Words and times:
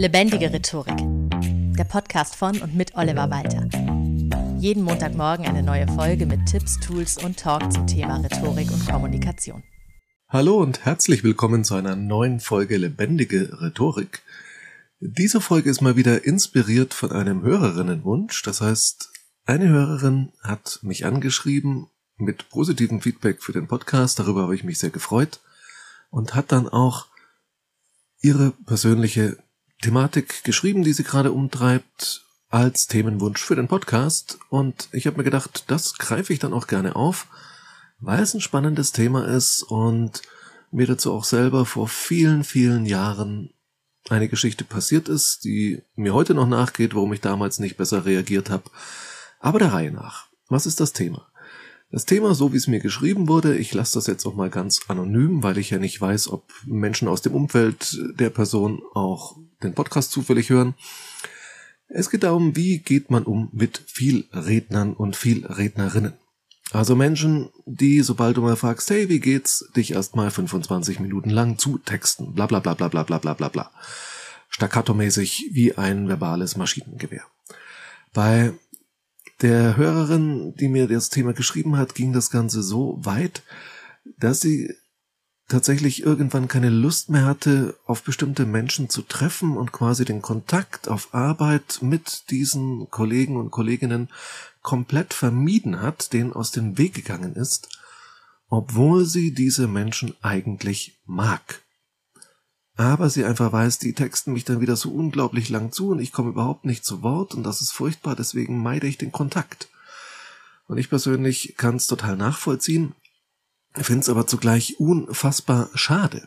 Lebendige 0.00 0.50
Rhetorik. 0.50 0.96
Der 1.76 1.84
Podcast 1.84 2.34
von 2.34 2.58
und 2.62 2.74
mit 2.74 2.94
Oliver 2.94 3.28
Walter. 3.28 3.68
Jeden 4.58 4.82
Montagmorgen 4.82 5.44
eine 5.44 5.62
neue 5.62 5.86
Folge 5.88 6.24
mit 6.24 6.46
Tipps, 6.46 6.80
Tools 6.80 7.22
und 7.22 7.38
Talk 7.38 7.70
zum 7.70 7.86
Thema 7.86 8.16
Rhetorik 8.16 8.70
und 8.70 8.88
Kommunikation. 8.88 9.62
Hallo 10.26 10.56
und 10.56 10.86
herzlich 10.86 11.22
willkommen 11.22 11.64
zu 11.64 11.74
einer 11.74 11.96
neuen 11.96 12.40
Folge 12.40 12.78
Lebendige 12.78 13.60
Rhetorik. 13.60 14.22
Diese 15.00 15.42
Folge 15.42 15.68
ist 15.68 15.82
mal 15.82 15.96
wieder 15.96 16.24
inspiriert 16.24 16.94
von 16.94 17.12
einem 17.12 17.42
Hörerinnenwunsch. 17.42 18.42
Das 18.42 18.62
heißt, 18.62 19.10
eine 19.44 19.68
Hörerin 19.68 20.32
hat 20.42 20.78
mich 20.80 21.04
angeschrieben 21.04 21.90
mit 22.16 22.48
positivem 22.48 23.02
Feedback 23.02 23.42
für 23.42 23.52
den 23.52 23.68
Podcast. 23.68 24.18
Darüber 24.18 24.44
habe 24.44 24.54
ich 24.54 24.64
mich 24.64 24.78
sehr 24.78 24.88
gefreut 24.88 25.40
und 26.08 26.34
hat 26.34 26.52
dann 26.52 26.70
auch 26.70 27.08
ihre 28.22 28.52
persönliche 28.64 29.36
Thematik 29.82 30.44
geschrieben, 30.44 30.82
die 30.82 30.92
sie 30.92 31.04
gerade 31.04 31.32
umtreibt, 31.32 32.24
als 32.48 32.86
Themenwunsch 32.86 33.42
für 33.42 33.56
den 33.56 33.68
Podcast. 33.68 34.38
Und 34.48 34.88
ich 34.92 35.06
habe 35.06 35.18
mir 35.18 35.24
gedacht, 35.24 35.64
das 35.68 35.94
greife 35.94 36.32
ich 36.32 36.38
dann 36.38 36.52
auch 36.52 36.66
gerne 36.66 36.96
auf, 36.96 37.28
weil 37.98 38.22
es 38.22 38.34
ein 38.34 38.40
spannendes 38.40 38.92
Thema 38.92 39.26
ist 39.26 39.62
und 39.62 40.22
mir 40.70 40.86
dazu 40.86 41.12
auch 41.12 41.24
selber 41.24 41.64
vor 41.64 41.88
vielen, 41.88 42.44
vielen 42.44 42.86
Jahren 42.86 43.50
eine 44.08 44.28
Geschichte 44.28 44.64
passiert 44.64 45.08
ist, 45.08 45.44
die 45.44 45.82
mir 45.94 46.14
heute 46.14 46.34
noch 46.34 46.48
nachgeht, 46.48 46.94
warum 46.94 47.12
ich 47.12 47.20
damals 47.20 47.58
nicht 47.58 47.76
besser 47.76 48.04
reagiert 48.04 48.50
habe. 48.50 48.64
Aber 49.38 49.58
der 49.58 49.72
Reihe 49.72 49.92
nach. 49.92 50.28
Was 50.48 50.66
ist 50.66 50.80
das 50.80 50.92
Thema? 50.92 51.29
Das 51.92 52.06
Thema, 52.06 52.34
so 52.34 52.52
wie 52.52 52.56
es 52.56 52.68
mir 52.68 52.78
geschrieben 52.78 53.26
wurde, 53.26 53.56
ich 53.56 53.74
lasse 53.74 53.94
das 53.94 54.06
jetzt 54.06 54.24
auch 54.24 54.34
mal 54.34 54.48
ganz 54.48 54.80
anonym, 54.86 55.42
weil 55.42 55.58
ich 55.58 55.70
ja 55.70 55.78
nicht 55.78 56.00
weiß, 56.00 56.28
ob 56.28 56.44
Menschen 56.64 57.08
aus 57.08 57.20
dem 57.20 57.34
Umfeld 57.34 57.98
der 58.18 58.30
Person 58.30 58.80
auch 58.94 59.36
den 59.62 59.74
Podcast 59.74 60.12
zufällig 60.12 60.50
hören. 60.50 60.74
Es 61.88 62.08
geht 62.08 62.22
darum, 62.22 62.54
wie 62.54 62.78
geht 62.78 63.10
man 63.10 63.24
um 63.24 63.48
mit 63.52 63.82
Vielrednern 63.86 64.94
und 64.94 65.16
Vielrednerinnen. 65.16 66.12
Also 66.70 66.94
Menschen, 66.94 67.50
die, 67.66 68.02
sobald 68.02 68.36
du 68.36 68.42
mal 68.42 68.54
fragst, 68.54 68.88
hey, 68.90 69.08
wie 69.08 69.18
geht's, 69.18 69.68
dich 69.74 69.92
erstmal 69.92 70.30
25 70.30 71.00
Minuten 71.00 71.30
lang 71.30 71.58
zutexten, 71.58 72.32
bla 72.34 72.46
bla 72.46 72.60
bla 72.60 72.74
bla 72.74 72.86
bla 72.86 73.02
bla 73.02 73.18
bla 73.18 73.34
bla 73.34 73.48
bla. 73.48 73.72
Staccato-mäßig 74.50 75.48
wie 75.50 75.74
ein 75.74 76.06
verbales 76.06 76.56
Maschinengewehr. 76.56 77.24
Bei 78.12 78.52
der 79.42 79.76
Hörerin, 79.76 80.54
die 80.56 80.68
mir 80.68 80.86
das 80.86 81.08
Thema 81.08 81.32
geschrieben 81.32 81.76
hat, 81.76 81.94
ging 81.94 82.12
das 82.12 82.30
Ganze 82.30 82.62
so 82.62 82.98
weit, 83.02 83.42
dass 84.18 84.40
sie 84.40 84.74
tatsächlich 85.48 86.02
irgendwann 86.02 86.48
keine 86.48 86.70
Lust 86.70 87.10
mehr 87.10 87.24
hatte, 87.24 87.76
auf 87.84 88.02
bestimmte 88.02 88.46
Menschen 88.46 88.88
zu 88.88 89.02
treffen 89.02 89.56
und 89.56 89.72
quasi 89.72 90.04
den 90.04 90.22
Kontakt 90.22 90.88
auf 90.88 91.12
Arbeit 91.12 91.78
mit 91.80 92.30
diesen 92.30 92.88
Kollegen 92.90 93.36
und 93.36 93.50
Kolleginnen 93.50 94.08
komplett 94.62 95.12
vermieden 95.12 95.82
hat, 95.82 96.12
den 96.12 96.32
aus 96.32 96.52
dem 96.52 96.78
Weg 96.78 96.94
gegangen 96.94 97.34
ist, 97.34 97.68
obwohl 98.48 99.04
sie 99.04 99.32
diese 99.34 99.66
Menschen 99.66 100.14
eigentlich 100.22 101.00
mag 101.04 101.62
aber 102.80 103.10
sie 103.10 103.26
einfach 103.26 103.52
weiß, 103.52 103.78
die 103.78 103.92
texten 103.92 104.32
mich 104.32 104.44
dann 104.44 104.62
wieder 104.62 104.74
so 104.74 104.90
unglaublich 104.90 105.50
lang 105.50 105.70
zu 105.70 105.90
und 105.90 106.00
ich 106.00 106.12
komme 106.12 106.30
überhaupt 106.30 106.64
nicht 106.64 106.82
zu 106.82 107.02
Wort 107.02 107.34
und 107.34 107.42
das 107.42 107.60
ist 107.60 107.72
furchtbar, 107.72 108.16
deswegen 108.16 108.62
meide 108.62 108.86
ich 108.86 108.96
den 108.96 109.12
Kontakt. 109.12 109.68
Und 110.66 110.78
ich 110.78 110.88
persönlich 110.88 111.56
kann 111.58 111.76
es 111.76 111.86
total 111.86 112.16
nachvollziehen, 112.16 112.94
finde 113.74 114.00
es 114.00 114.08
aber 114.08 114.26
zugleich 114.26 114.80
unfassbar 114.80 115.68
schade, 115.74 116.26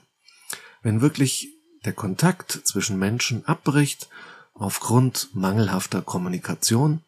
wenn 0.83 1.01
wirklich 1.01 1.49
der 1.85 1.93
Kontakt 1.93 2.61
zwischen 2.63 2.99
Menschen 2.99 3.45
abbricht 3.47 4.07
aufgrund 4.53 5.29
mangelhafter 5.33 6.03
Kommunikation. 6.03 7.01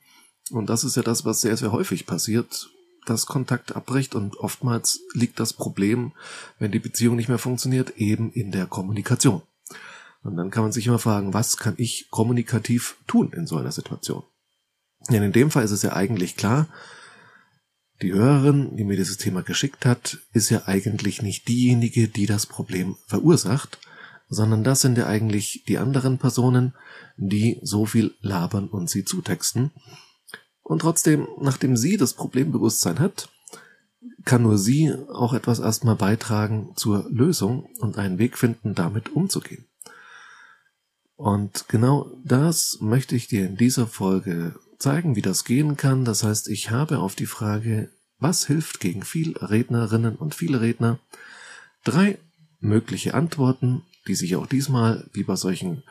Und 0.49 0.71
das 0.71 0.83
ist 0.83 0.95
ja 0.95 1.03
das, 1.03 1.23
was 1.23 1.41
sehr, 1.41 1.55
sehr 1.55 1.71
häufig 1.71 2.07
passiert, 2.07 2.71
dass 3.09 3.25
Kontakt 3.25 3.75
abbricht 3.75 4.15
und 4.15 4.37
oftmals 4.37 5.01
liegt 5.13 5.39
das 5.39 5.53
Problem, 5.53 6.13
wenn 6.59 6.71
die 6.71 6.79
Beziehung 6.79 7.15
nicht 7.15 7.29
mehr 7.29 7.37
funktioniert, 7.37 7.97
eben 7.97 8.31
in 8.31 8.51
der 8.51 8.65
Kommunikation. 8.65 9.41
Und 10.23 10.37
dann 10.37 10.49
kann 10.49 10.63
man 10.63 10.71
sich 10.71 10.87
immer 10.87 10.99
fragen, 10.99 11.33
was 11.33 11.57
kann 11.57 11.75
ich 11.77 12.09
kommunikativ 12.09 12.97
tun 13.07 13.31
in 13.33 13.45
so 13.45 13.57
einer 13.57 13.71
Situation? 13.71 14.23
Denn 15.09 15.21
in 15.21 15.31
dem 15.31 15.51
Fall 15.51 15.63
ist 15.63 15.71
es 15.71 15.83
ja 15.83 15.93
eigentlich 15.93 16.35
klar, 16.35 16.67
die 18.01 18.11
Hörerin, 18.11 18.75
die 18.75 18.83
mir 18.83 18.97
dieses 18.97 19.17
Thema 19.17 19.41
geschickt 19.41 19.85
hat, 19.85 20.17
ist 20.33 20.49
ja 20.49 20.63
eigentlich 20.65 21.21
nicht 21.21 21.47
diejenige, 21.47 22.07
die 22.07 22.25
das 22.25 22.45
Problem 22.45 22.97
verursacht, 23.07 23.79
sondern 24.27 24.63
das 24.63 24.81
sind 24.81 24.97
ja 24.97 25.05
eigentlich 25.05 25.63
die 25.67 25.77
anderen 25.77 26.17
Personen, 26.17 26.73
die 27.17 27.59
so 27.61 27.85
viel 27.85 28.15
labern 28.21 28.67
und 28.67 28.89
sie 28.89 29.05
zutexten 29.05 29.71
und 30.65 30.79
trotzdem, 30.79 31.27
nachdem 31.39 31.77
sie 31.77 31.95
das 31.95 32.15
Problembewusstsein 32.15 32.97
hat, 32.97 33.29
kann 34.25 34.41
nur 34.41 34.57
sie 34.57 34.91
auch 35.13 35.33
etwas 35.33 35.59
erstmal 35.59 35.95
beitragen 35.95 36.73
zur 36.75 37.07
Lösung 37.11 37.69
und 37.77 37.99
einen 37.99 38.17
Weg 38.17 38.35
finden, 38.35 38.73
damit 38.73 39.09
umzugehen. 39.09 39.65
Und 41.15 41.69
genau 41.69 42.11
das 42.23 42.79
möchte 42.81 43.15
ich 43.15 43.27
dir 43.27 43.45
in 43.45 43.57
dieser 43.57 43.85
Folge 43.85 44.55
zeigen, 44.79 45.15
wie 45.15 45.21
das 45.21 45.45
gehen 45.45 45.77
kann. 45.77 46.03
Das 46.03 46.23
heißt, 46.23 46.47
ich 46.47 46.71
habe 46.71 46.97
auf 46.97 47.13
die 47.13 47.27
Frage, 47.27 47.91
was 48.17 48.47
hilft 48.47 48.79
gegen 48.79 49.03
viel 49.03 49.37
Rednerinnen 49.37 50.15
und 50.15 50.33
viele 50.33 50.61
Redner, 50.61 50.97
drei 51.83 52.17
mögliche 52.59 53.13
Antworten, 53.13 53.83
die 54.07 54.15
sich 54.15 54.35
auch 54.35 54.47
diesmal, 54.47 55.07
wie 55.13 55.23
bei 55.23 55.35
solchen 55.35 55.83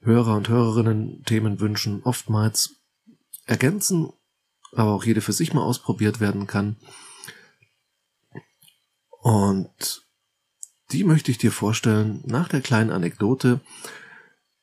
Hörer- 0.00 0.36
und 0.36 0.48
Hörerinnen 0.48 1.22
Themenwünschen, 1.24 2.02
oftmals 2.02 2.76
ergänzen, 3.46 4.12
aber 4.72 4.92
auch 4.92 5.04
jede 5.04 5.20
für 5.20 5.32
sich 5.32 5.54
mal 5.54 5.62
ausprobiert 5.62 6.20
werden 6.20 6.46
kann. 6.46 6.76
Und 9.20 10.06
die 10.92 11.04
möchte 11.04 11.30
ich 11.30 11.38
dir 11.38 11.50
vorstellen 11.50 12.22
nach 12.26 12.48
der 12.48 12.60
kleinen 12.60 12.90
Anekdote 12.90 13.60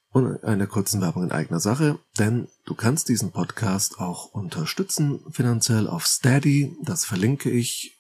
und 0.09 0.43
einer 0.43 0.67
kurzen 0.67 1.01
Werbung 1.01 1.23
in 1.23 1.31
eigener 1.31 1.59
Sache, 1.59 1.99
denn 2.19 2.47
du 2.65 2.75
kannst 2.75 3.09
diesen 3.09 3.31
Podcast 3.31 3.99
auch 3.99 4.27
unterstützen 4.27 5.19
finanziell 5.31 5.87
auf 5.87 6.05
Steady, 6.05 6.77
das 6.83 7.03
verlinke 7.03 7.49
ich 7.49 7.99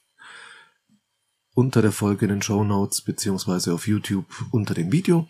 unter 1.55 1.81
der 1.81 1.91
Folge 1.91 2.25
in 2.25 2.29
den 2.29 2.41
Show 2.41 2.63
Notes 2.63 3.01
beziehungsweise 3.01 3.73
auf 3.73 3.87
YouTube 3.87 4.25
unter 4.51 4.73
dem 4.73 4.91
Video 4.91 5.27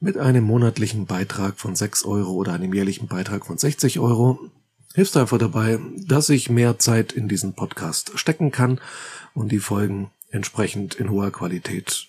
mit 0.00 0.16
einem 0.16 0.44
monatlichen 0.44 1.06
Beitrag 1.06 1.58
von 1.58 1.74
6 1.74 2.04
Euro 2.04 2.32
oder 2.32 2.52
einem 2.52 2.72
jährlichen 2.72 3.08
Beitrag 3.08 3.46
von 3.46 3.58
60 3.58 3.98
Euro 3.98 4.50
hilfst 4.96 5.14
du 5.14 5.20
einfach 5.20 5.36
dabei, 5.36 5.78
dass 5.94 6.30
ich 6.30 6.48
mehr 6.48 6.78
Zeit 6.78 7.12
in 7.12 7.28
diesen 7.28 7.52
Podcast 7.52 8.18
stecken 8.18 8.50
kann 8.50 8.80
und 9.34 9.52
die 9.52 9.58
Folgen 9.58 10.10
entsprechend 10.30 10.94
in 10.94 11.10
hoher 11.10 11.30
Qualität 11.30 12.06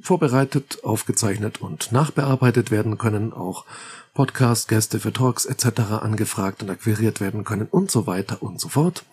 vorbereitet, 0.00 0.78
aufgezeichnet 0.84 1.60
und 1.60 1.90
nachbearbeitet 1.90 2.70
werden 2.70 2.96
können, 2.96 3.32
auch 3.32 3.64
Podcast-Gäste 4.14 5.00
für 5.00 5.12
Talks 5.12 5.46
etc. 5.46 5.80
angefragt 6.00 6.62
und 6.62 6.70
akquiriert 6.70 7.20
werden 7.20 7.42
können 7.42 7.66
und 7.68 7.90
so 7.90 8.06
weiter 8.06 8.40
und 8.40 8.60
so 8.60 8.68
fort. 8.68 9.04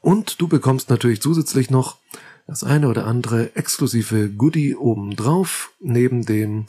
Und 0.00 0.40
du 0.40 0.48
bekommst 0.48 0.90
natürlich 0.90 1.22
zusätzlich 1.22 1.70
noch 1.70 1.98
das 2.48 2.64
eine 2.64 2.88
oder 2.88 3.06
andere 3.06 3.54
exklusive 3.54 4.28
Goodie 4.28 4.74
obendrauf, 4.74 5.70
neben 5.78 6.26
dem 6.26 6.66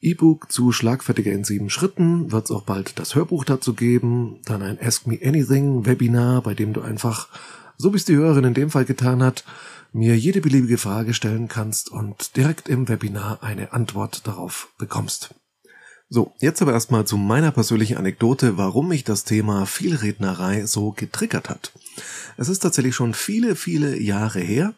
E-Book 0.00 0.52
zu 0.52 0.70
Schlagfertiger 0.70 1.32
in 1.32 1.42
sieben 1.42 1.70
Schritten 1.70 2.30
wird 2.30 2.44
es 2.44 2.50
auch 2.52 2.62
bald 2.62 2.98
das 3.00 3.16
Hörbuch 3.16 3.44
dazu 3.44 3.74
geben, 3.74 4.40
dann 4.44 4.62
ein 4.62 4.78
Ask 4.80 5.06
Me 5.08 5.18
Anything 5.22 5.86
Webinar, 5.86 6.42
bei 6.42 6.54
dem 6.54 6.72
du 6.72 6.82
einfach, 6.82 7.28
so 7.76 7.92
wie 7.92 7.96
es 7.96 8.04
die 8.04 8.14
Hörerin 8.14 8.44
in 8.44 8.54
dem 8.54 8.70
Fall 8.70 8.84
getan 8.84 9.22
hat, 9.22 9.44
mir 9.92 10.16
jede 10.16 10.40
beliebige 10.40 10.78
Frage 10.78 11.14
stellen 11.14 11.48
kannst 11.48 11.90
und 11.90 12.36
direkt 12.36 12.68
im 12.68 12.88
Webinar 12.88 13.42
eine 13.42 13.72
Antwort 13.72 14.26
darauf 14.26 14.68
bekommst. 14.78 15.34
So, 16.10 16.32
jetzt 16.38 16.62
aber 16.62 16.72
erstmal 16.72 17.04
zu 17.04 17.18
meiner 17.18 17.50
persönlichen 17.50 17.98
Anekdote, 17.98 18.56
warum 18.56 18.88
mich 18.88 19.04
das 19.04 19.24
Thema 19.24 19.66
Vielrednerei 19.66 20.64
so 20.64 20.92
getriggert 20.92 21.50
hat. 21.50 21.72
Es 22.36 22.48
ist 22.48 22.60
tatsächlich 22.60 22.94
schon 22.94 23.12
viele, 23.14 23.56
viele 23.56 24.00
Jahre 24.00 24.38
her. 24.38 24.74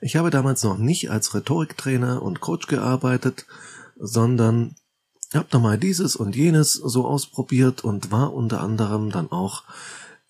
Ich 0.00 0.16
habe 0.16 0.30
damals 0.30 0.64
noch 0.64 0.78
nicht 0.78 1.10
als 1.10 1.34
Rhetoriktrainer 1.34 2.22
und 2.22 2.40
Coach 2.40 2.66
gearbeitet, 2.66 3.46
sondern 4.04 4.74
habe 5.32 5.46
da 5.48 5.58
mal 5.58 5.78
dieses 5.78 6.16
und 6.16 6.36
jenes 6.36 6.74
so 6.74 7.06
ausprobiert 7.06 7.84
und 7.84 8.10
war 8.10 8.34
unter 8.34 8.60
anderem 8.60 9.10
dann 9.10 9.30
auch 9.30 9.62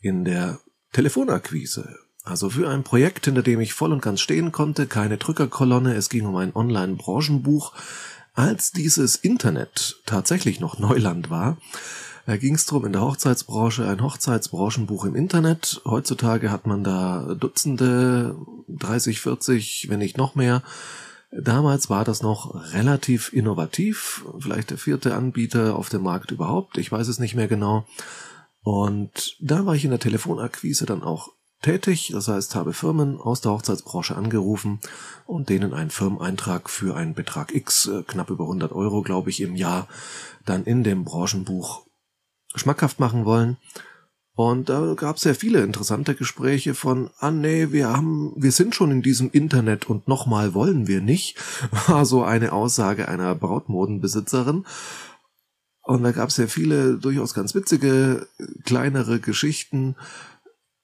in 0.01 0.25
der 0.25 0.61
Telefonakquise. 0.93 1.97
Also 2.23 2.51
für 2.51 2.69
ein 2.69 2.85
Projekt, 2.85 3.25
hinter 3.25 3.43
dem 3.43 3.61
ich 3.61 3.75
voll 3.75 3.93
und 3.93 4.03
ganz 4.03 4.21
stehen 4.21 4.53
konnte, 4.53 4.87
keine 4.87 5.17
Drückerkolonne, 5.17 5.95
es 5.95 6.09
ging 6.09 6.27
um 6.27 6.37
ein 6.37 6.55
Online-Branchenbuch. 6.55 7.73
Als 8.35 8.71
dieses 8.73 9.17
Internet 9.17 10.01
tatsächlich 10.07 10.61
noch 10.61 10.79
Neuland 10.79 11.31
war, 11.31 11.57
da 12.27 12.37
ging 12.37 12.55
es 12.55 12.67
darum, 12.67 12.87
in 12.87 12.93
der 12.93 13.03
Hochzeitsbranche 13.03 13.89
ein 13.89 14.03
Hochzeitsbranchenbuch 14.03 15.07
im 15.07 15.17
Internet. 15.17 15.81
Heutzutage 15.85 16.53
hat 16.53 16.67
man 16.67 16.85
da 16.85 17.35
Dutzende, 17.35 18.37
30, 18.69 19.21
40, 19.21 19.87
wenn 19.89 19.99
nicht 19.99 20.17
noch 20.17 20.37
mehr 20.37 20.63
Damals 21.35 21.89
war 21.89 22.05
das 22.05 22.23
noch 22.23 22.55
relativ 22.75 23.33
innovativ, 23.33 24.25
vielleicht 24.39 24.69
der 24.69 24.77
vierte 24.77 25.15
Anbieter 25.15 25.77
auf 25.77 25.89
dem 25.89 26.03
Markt 26.03 26.31
überhaupt, 26.31 26.77
ich 26.77 26.93
weiß 26.93 27.09
es 27.09 27.19
nicht 27.19 27.35
mehr 27.35 27.49
genau. 27.49 27.87
Und 28.63 29.37
da 29.41 29.65
war 29.65 29.75
ich 29.75 29.85
in 29.85 29.91
der 29.91 29.99
Telefonakquise 29.99 30.85
dann 30.85 31.03
auch 31.03 31.31
tätig, 31.63 32.11
das 32.13 32.29
heißt, 32.29 32.55
habe 32.55 32.75
Firmen 32.75 33.19
aus 33.19 33.41
der 33.41 33.53
Hochzeitsbranche 33.53 34.15
angerufen 34.15 34.81
und 35.27 35.49
denen 35.49 35.73
einen 35.73 35.91
Firmeneintrag 35.91 36.69
für 36.69 36.97
einen 36.97 37.15
Betrag 37.15 37.55
X, 37.55 37.87
äh, 37.87 38.03
knapp 38.03 38.29
über 38.29 38.45
100 38.45 38.73
Euro, 38.73 39.01
glaube 39.01 39.31
ich, 39.31 39.41
im 39.41 39.57
Jahr, 39.57 39.89
dann 40.45 40.65
in 40.65 40.85
dem 40.85 41.05
Branchenbuch 41.05 41.87
schmackhaft 42.55 43.01
machen 43.01 43.25
wollen. 43.25 43.57
Und 44.35 44.71
da 44.71 44.95
gab 44.95 45.17
es 45.17 45.23
sehr 45.23 45.35
viele 45.35 45.63
interessante 45.63 46.15
Gespräche 46.15 46.75
von, 46.75 47.11
ah 47.19 47.31
nee, 47.31 47.71
wir 47.71 47.91
haben, 47.91 48.33
wir 48.37 48.53
sind 48.53 48.75
schon 48.75 48.91
in 48.91 49.03
diesem 49.03 49.31
Internet 49.31 49.91
und 49.91 50.09
nochmal 50.09 50.55
wollen 50.55 50.87
wir 50.87 51.03
nicht, 51.03 51.37
war 51.87 52.07
so 52.07 52.23
eine 52.25 52.53
Aussage 52.53 53.09
einer 53.09 53.35
Brautmodenbesitzerin. 53.35 54.65
Und 55.83 56.03
da 56.05 56.13
gab 56.13 56.29
es 56.29 56.37
sehr 56.37 56.49
viele 56.49 56.97
durchaus 56.97 57.35
ganz 57.35 57.55
witzige, 57.55 58.27
kleinere 58.65 59.21
Geschichten. 59.21 59.97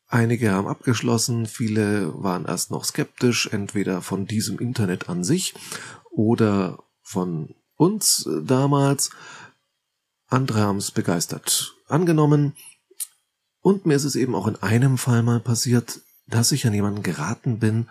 Einige 0.09 0.53
haben 0.53 0.67
abgeschlossen, 0.67 1.47
viele 1.47 2.13
waren 2.23 2.47
erst 2.47 2.71
noch 2.71 2.85
skeptisch, 2.85 3.49
entweder 3.53 4.03
von 4.03 4.27
diesem 4.27 4.59
Internet 4.59 5.09
an 5.09 5.23
sich 5.23 5.55
oder 6.11 6.83
von 7.03 7.55
uns 7.77 8.29
damals. 8.43 9.11
Andere 10.27 10.61
haben 10.61 10.79
es 10.79 10.91
begeistert 10.91 11.75
angenommen. 11.87 12.55
Und 13.69 13.85
mir 13.85 13.97
ist 13.97 14.05
es 14.05 14.17
eben 14.17 14.35
auch 14.35 14.47
in 14.47 14.57
einem 14.63 14.97
Fall 14.97 15.23
mal 15.23 15.41
passiert, 15.41 16.01
dass 16.27 16.53
ich 16.53 16.67
an 16.67 16.73
jemanden 16.73 17.03
geraten 17.03 17.59
bin, 17.59 17.87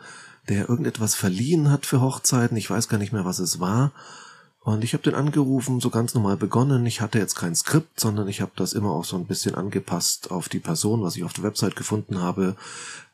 der 0.49 0.69
irgendetwas 0.69 1.13
verliehen 1.13 1.69
hat 1.69 1.85
für 1.85 2.01
Hochzeiten. 2.01 2.57
Ich 2.57 2.67
weiß 2.67 2.89
gar 2.89 2.97
nicht 2.97 3.13
mehr, 3.13 3.25
was 3.25 3.37
es 3.37 3.59
war. 3.59 3.91
Und 4.61 4.83
ich 4.83 4.93
habe 4.93 5.03
den 5.03 5.13
angerufen, 5.13 5.79
so 5.79 5.91
ganz 5.91 6.15
normal 6.15 6.35
begonnen. 6.35 6.83
Ich 6.87 6.99
hatte 6.99 7.19
jetzt 7.19 7.35
kein 7.35 7.55
Skript, 7.55 7.99
sondern 7.99 8.27
ich 8.27 8.41
habe 8.41 8.53
das 8.55 8.73
immer 8.73 8.89
auch 8.89 9.05
so 9.05 9.17
ein 9.17 9.27
bisschen 9.27 9.53
angepasst 9.53 10.31
auf 10.31 10.49
die 10.49 10.57
Person, 10.57 11.03
was 11.03 11.15
ich 11.15 11.23
auf 11.23 11.33
der 11.33 11.43
Website 11.43 11.75
gefunden 11.75 12.23
habe, 12.23 12.55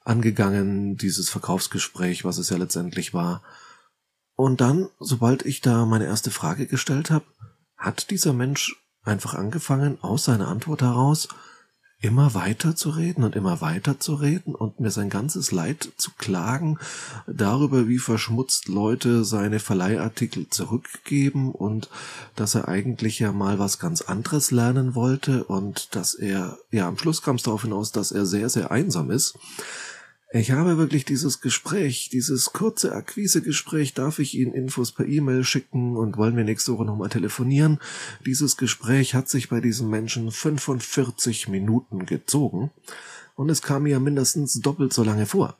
angegangen, 0.05 0.95
dieses 0.95 1.29
Verkaufsgespräch, 1.29 2.23
was 2.23 2.37
es 2.37 2.49
ja 2.49 2.55
letztendlich 2.55 3.13
war. 3.13 3.41
Und 4.37 4.61
dann, 4.61 4.87
sobald 5.01 5.45
ich 5.45 5.59
da 5.59 5.85
meine 5.85 6.05
erste 6.05 6.31
Frage 6.31 6.65
gestellt 6.65 7.11
habe, 7.11 7.25
hat 7.75 8.09
dieser 8.09 8.31
Mensch 8.31 8.73
einfach 9.03 9.33
angefangen, 9.33 9.97
aus 10.01 10.23
seiner 10.23 10.47
Antwort 10.47 10.81
heraus 10.81 11.27
immer 12.03 12.33
weiter 12.33 12.75
zu 12.75 12.89
reden 12.89 13.23
und 13.23 13.33
immer 13.33 13.61
weiter 13.61 13.97
zu 13.97 14.15
reden 14.15 14.53
und 14.53 14.81
mir 14.81 14.91
sein 14.91 15.09
ganzes 15.09 15.53
Leid 15.53 15.93
zu 15.95 16.11
klagen 16.17 16.77
darüber, 17.27 17.87
wie 17.87 17.97
verschmutzt 17.97 18.67
Leute 18.67 19.23
seine 19.23 19.59
Verleihartikel 19.59 20.49
zurückgeben 20.49 21.53
und 21.53 21.89
dass 22.35 22.55
er 22.55 22.67
eigentlich 22.67 23.19
ja 23.19 23.31
mal 23.31 23.57
was 23.57 23.79
ganz 23.79 24.01
anderes 24.01 24.51
lernen 24.51 24.95
wollte 24.95 25.45
und 25.45 25.95
dass 25.95 26.13
er, 26.13 26.57
ja, 26.71 26.89
am 26.89 26.97
Schluss 26.97 27.21
kam 27.21 27.37
es 27.37 27.43
darauf 27.43 27.61
hinaus, 27.61 27.93
dass 27.93 28.11
er 28.11 28.25
sehr, 28.25 28.49
sehr 28.49 28.69
einsam 28.69 29.09
ist. 29.09 29.39
Ich 30.35 30.49
habe 30.49 30.79
wirklich 30.79 31.05
dieses 31.05 31.41
Gespräch, 31.41 32.09
dieses 32.11 32.53
kurze 32.53 32.95
Akquisegespräch, 32.95 33.93
darf 33.93 34.17
ich 34.17 34.35
Ihnen 34.35 34.55
Infos 34.55 34.91
per 34.91 35.05
E-Mail 35.05 35.43
schicken 35.43 35.95
und 35.95 36.17
wollen 36.17 36.35
wir 36.35 36.43
nächste 36.43 36.73
Woche 36.73 36.85
nochmal 36.85 37.09
telefonieren. 37.09 37.77
Dieses 38.25 38.57
Gespräch 38.57 39.13
hat 39.13 39.29
sich 39.29 39.49
bei 39.49 39.61
diesem 39.61 39.91
Menschen 39.91 40.31
45 40.31 41.49
Minuten 41.49 42.07
gezogen 42.07 42.71
und 43.35 43.51
es 43.51 43.61
kam 43.61 43.83
mir 43.83 43.99
mindestens 43.99 44.59
doppelt 44.59 44.91
so 44.91 45.03
lange 45.03 45.27
vor. 45.27 45.55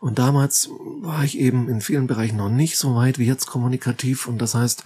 Und 0.00 0.18
damals 0.18 0.70
war 1.02 1.22
ich 1.22 1.38
eben 1.38 1.68
in 1.68 1.82
vielen 1.82 2.06
Bereichen 2.06 2.38
noch 2.38 2.48
nicht 2.48 2.78
so 2.78 2.94
weit 2.94 3.18
wie 3.18 3.26
jetzt 3.26 3.46
kommunikativ. 3.46 4.26
Und 4.26 4.38
das 4.38 4.54
heißt, 4.54 4.84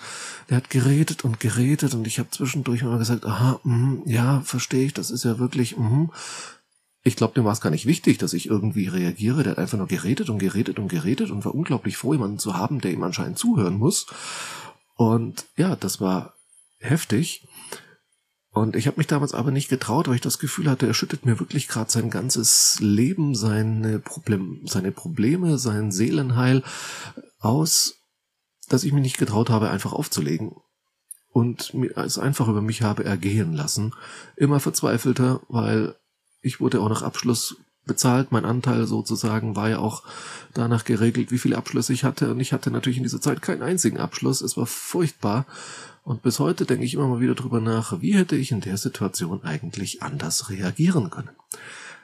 er 0.49 0.57
hat 0.57 0.71
geredet 0.71 1.25
und 1.25 1.39
geredet 1.39 1.95
und 1.95 2.09
ich 2.09 2.19
habe 2.19 2.31
zwischendurch 2.31 2.83
immer 2.83 2.99
gesagt, 2.99 3.25
aha, 3.25 3.61
mh, 3.63 4.03
ja, 4.07 4.41
verstehe 4.41 4.87
ich, 4.87 4.95
das 4.95 5.11
ist 5.13 5.25
ja 5.25 5.39
wirklich, 5.39 5.77
mh, 5.77 6.11
ich 7.09 7.17
glaube, 7.17 7.35
dem 7.35 7.45
war 7.45 7.53
es 7.53 7.61
gar 7.61 7.71
nicht 7.71 7.87
wichtig, 7.87 8.19
dass 8.19 8.33
ich 8.33 8.47
irgendwie 8.47 8.87
reagiere. 8.87 9.43
Der 9.43 9.53
hat 9.53 9.59
einfach 9.59 9.79
nur 9.79 9.89
geredet 9.89 10.31
und 10.31 10.39
geredet 10.39 10.79
und 10.79 10.89
geredet 10.89 11.31
und 11.31 11.45
war 11.45 11.55
unglaublich 11.55 11.97
froh, 11.97 12.13
jemanden 12.13 12.39
zu 12.39 12.55
haben, 12.55 12.81
der 12.81 12.93
ihm 12.93 13.03
anscheinend 13.03 13.39
zuhören 13.39 13.79
muss. 13.79 14.07
Und 14.95 15.47
ja, 15.57 15.75
das 15.77 16.01
war 16.01 16.35
heftig. 16.79 17.47
Und 18.51 18.77
ich 18.77 18.87
habe 18.87 18.97
mich 18.97 19.07
damals 19.07 19.35
aber 19.35 19.51
nicht 19.51 19.69
getraut, 19.69 20.09
weil 20.09 20.17
ich 20.17 20.21
das 20.21 20.39
Gefühl 20.39 20.71
hatte, 20.71 20.87
er 20.87 20.95
schüttet 20.95 21.25
mir 21.25 21.39
wirklich 21.39 21.69
gerade 21.69 21.91
sein 21.91 22.11
ganzes 22.11 22.79
Leben, 22.81 23.35
seine, 23.35 23.99
Problem, 23.99 24.63
seine 24.65 24.91
Probleme, 24.91 25.59
sein 25.59 25.93
Seelenheil 25.93 26.63
aus, 27.39 28.01
dass 28.69 28.85
ich 28.85 28.93
mich 28.93 29.03
nicht 29.03 29.19
getraut 29.19 29.51
habe, 29.51 29.71
einfach 29.71 29.93
aufzulegen 29.93 30.57
und 31.31 31.73
es 31.95 32.19
einfach 32.19 32.49
über 32.49 32.63
mich 32.63 32.83
habe 32.83 33.05
ergehen 33.05 33.53
lassen. 33.53 33.95
Immer 34.37 34.61
verzweifelter, 34.61 35.41
weil 35.49 35.95
ich 36.41 36.61
wurde 36.61 36.81
auch 36.81 36.89
nach 36.89 37.03
Abschluss 37.03 37.57
bezahlt. 37.89 38.31
Mein 38.31 38.45
Anteil 38.45 38.87
sozusagen 38.87 39.57
war 39.57 39.69
ja 39.69 39.79
auch 39.79 40.05
danach 40.55 40.85
geregelt, 40.85 41.33
wie 41.33 41.39
viele 41.39 41.57
Abschlüsse 41.57 41.93
ich 41.93 42.05
hatte. 42.05 42.31
Und 42.31 42.39
ich 42.39 42.53
hatte 42.53 42.71
natürlich 42.71 42.99
in 42.99 43.03
dieser 43.03 43.21
Zeit 43.21 43.43
keinen 43.43 43.63
einzigen 43.63 43.99
Abschluss. 43.99 44.41
Es 44.41 44.57
war 44.57 44.67
furchtbar. 44.67 45.47
Und 46.05 46.23
bis 46.23 46.39
heute 46.39 46.65
denke 46.65 46.85
ich 46.85 46.95
immer 46.95 47.09
mal 47.09 47.21
wieder 47.21 47.35
drüber 47.35 47.61
nach, 47.61 48.01
wie 48.01 48.15
hätte 48.15 48.37
ich 48.37 48.53
in 48.53 48.61
der 48.61 48.77
Situation 48.77 49.43
eigentlich 49.43 50.03
anders 50.03 50.49
reagieren 50.49 51.11
können. 51.11 51.31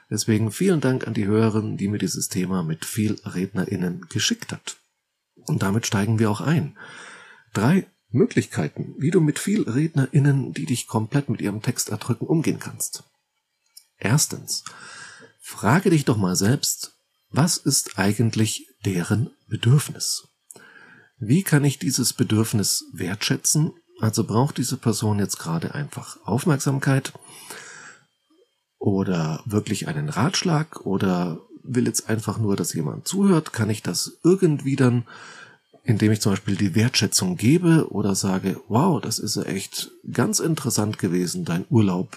Deswegen 0.09 0.51
vielen 0.51 0.81
Dank 0.81 1.07
an 1.07 1.13
die 1.13 1.25
Hörerin, 1.25 1.77
die 1.77 1.87
mir 1.87 1.97
dieses 1.97 2.27
Thema 2.27 2.61
mit 2.61 2.85
viel 2.85 3.19
RednerInnen 3.25 4.05
geschickt 4.09 4.51
hat. 4.51 4.77
Und 5.47 5.63
damit 5.63 5.87
steigen 5.87 6.19
wir 6.19 6.29
auch 6.29 6.41
ein. 6.41 6.77
Drei 7.53 7.87
Möglichkeiten, 8.11 8.93
wie 8.97 9.11
du 9.11 9.21
mit 9.21 9.39
viel 9.39 9.63
RednerInnen, 9.63 10.53
die 10.53 10.65
dich 10.65 10.87
komplett 10.87 11.29
mit 11.29 11.41
ihrem 11.41 11.61
Text 11.61 11.89
erdrücken, 11.89 12.27
umgehen 12.27 12.59
kannst. 12.59 13.03
Erstens, 14.05 14.63
frage 15.41 15.89
dich 15.89 16.05
doch 16.05 16.15
mal 16.15 16.35
selbst, 16.35 16.91
was 17.31 17.57
ist 17.57 17.97
eigentlich 17.97 18.67
deren 18.85 19.31
Bedürfnis? 19.47 20.27
Wie 21.17 21.41
kann 21.41 21.63
ich 21.63 21.79
dieses 21.79 22.13
Bedürfnis 22.13 22.85
wertschätzen? 22.93 23.73
Also 23.99 24.23
braucht 24.23 24.59
diese 24.59 24.77
Person 24.77 25.17
jetzt 25.17 25.39
gerade 25.39 25.73
einfach 25.73 26.17
Aufmerksamkeit 26.23 27.13
oder 28.77 29.41
wirklich 29.47 29.87
einen 29.87 30.09
Ratschlag 30.09 30.85
oder 30.85 31.39
will 31.63 31.87
jetzt 31.87 32.07
einfach 32.07 32.37
nur, 32.37 32.55
dass 32.55 32.73
jemand 32.73 33.07
zuhört? 33.07 33.53
Kann 33.53 33.71
ich 33.71 33.81
das 33.81 34.19
irgendwie 34.23 34.75
dann, 34.75 35.07
indem 35.83 36.11
ich 36.11 36.21
zum 36.21 36.33
Beispiel 36.33 36.57
die 36.57 36.75
Wertschätzung 36.75 37.37
gebe 37.37 37.89
oder 37.89 38.13
sage, 38.13 38.61
wow, 38.67 39.01
das 39.01 39.17
ist 39.17 39.35
ja 39.35 39.43
echt 39.43 39.89
ganz 40.11 40.39
interessant 40.39 40.99
gewesen, 40.99 41.43
dein 41.43 41.65
Urlaub 41.71 42.15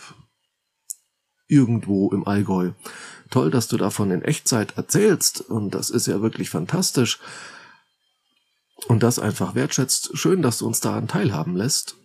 irgendwo 1.48 2.12
im 2.12 2.26
Allgäu. 2.26 2.72
Toll, 3.30 3.50
dass 3.50 3.68
du 3.68 3.76
davon 3.76 4.10
in 4.10 4.22
Echtzeit 4.22 4.76
erzählst 4.76 5.40
und 5.40 5.70
das 5.70 5.90
ist 5.90 6.06
ja 6.06 6.22
wirklich 6.22 6.50
fantastisch. 6.50 7.18
Und 8.86 9.02
das 9.02 9.18
einfach 9.18 9.54
wertschätzt. 9.54 10.16
Schön, 10.16 10.40
dass 10.40 10.58
du 10.58 10.66
uns 10.66 10.80
daran 10.80 11.08
teilhaben 11.08 11.56
lässt 11.56 11.96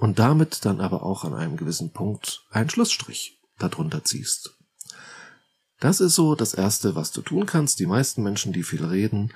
und 0.00 0.18
damit 0.18 0.64
dann 0.64 0.80
aber 0.80 1.02
auch 1.02 1.24
an 1.24 1.34
einem 1.34 1.56
gewissen 1.56 1.92
Punkt 1.92 2.44
einen 2.50 2.68
Schlussstrich 2.68 3.38
darunter 3.58 4.04
ziehst. 4.04 4.54
Das 5.80 6.00
ist 6.00 6.14
so 6.14 6.34
das 6.34 6.54
Erste, 6.54 6.94
was 6.94 7.12
du 7.12 7.22
tun 7.22 7.46
kannst. 7.46 7.78
Die 7.78 7.86
meisten 7.86 8.22
Menschen, 8.22 8.52
die 8.52 8.62
viel 8.62 8.84
reden, 8.84 9.32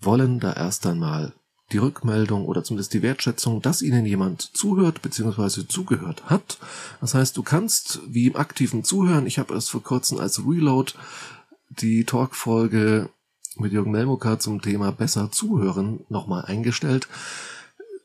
wollen 0.00 0.40
da 0.40 0.52
erst 0.52 0.86
einmal 0.86 1.34
die 1.72 1.78
Rückmeldung 1.78 2.46
oder 2.46 2.62
zumindest 2.64 2.94
die 2.94 3.02
Wertschätzung, 3.02 3.62
dass 3.62 3.82
ihnen 3.82 4.06
jemand 4.06 4.42
zuhört 4.42 5.02
bzw. 5.02 5.66
zugehört 5.66 6.24
hat. 6.26 6.58
Das 7.00 7.14
heißt, 7.14 7.36
du 7.36 7.42
kannst 7.42 8.00
wie 8.06 8.26
im 8.26 8.36
aktiven 8.36 8.84
Zuhören, 8.84 9.26
ich 9.26 9.38
habe 9.38 9.54
erst 9.54 9.70
vor 9.70 9.82
kurzem 9.82 10.18
als 10.18 10.46
Reload 10.46 10.92
die 11.68 12.04
Talkfolge 12.04 13.08
mit 13.56 13.72
Jürgen 13.72 13.90
Melmoka 13.90 14.38
zum 14.38 14.62
Thema 14.62 14.92
besser 14.92 15.30
zuhören 15.30 16.00
nochmal 16.08 16.44
eingestellt. 16.44 17.08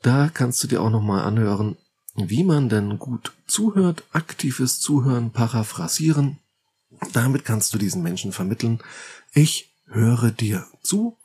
Da 0.02 0.30
kannst 0.34 0.64
du 0.64 0.68
dir 0.68 0.82
auch 0.82 0.90
nochmal 0.90 1.24
anhören, 1.24 1.78
wie 2.16 2.44
man 2.44 2.70
denn 2.70 2.98
gut 2.98 3.34
zuhört, 3.48 4.04
aktives 4.12 4.80
Zuhören, 4.80 5.32
paraphrasieren. 5.32 6.40
Damit 7.14 7.46
kannst 7.46 7.74
du 7.74 7.78
diesen 7.78 8.02
Menschen 8.02 8.32
vermitteln, 8.32 8.80
ich 9.34 9.70
höre 9.86 10.32
dir 10.32 10.66
zu 10.82 11.18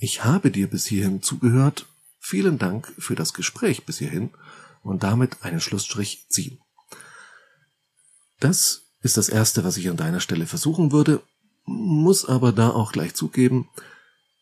ich 0.00 0.24
habe 0.24 0.50
dir 0.50 0.66
bis 0.66 0.86
hierhin 0.86 1.22
zugehört. 1.22 1.86
Vielen 2.18 2.58
Dank 2.58 2.92
für 2.98 3.14
das 3.14 3.34
Gespräch 3.34 3.84
bis 3.84 3.98
hierhin 3.98 4.30
und 4.82 5.02
damit 5.02 5.42
einen 5.42 5.60
Schlussstrich 5.60 6.26
ziehen. 6.28 6.58
Das 8.40 8.82
ist 9.02 9.18
das 9.18 9.28
Erste, 9.28 9.62
was 9.62 9.76
ich 9.76 9.88
an 9.88 9.98
deiner 9.98 10.20
Stelle 10.20 10.46
versuchen 10.46 10.90
würde, 10.90 11.22
muss 11.64 12.24
aber 12.24 12.52
da 12.52 12.70
auch 12.70 12.92
gleich 12.92 13.14
zugeben, 13.14 13.68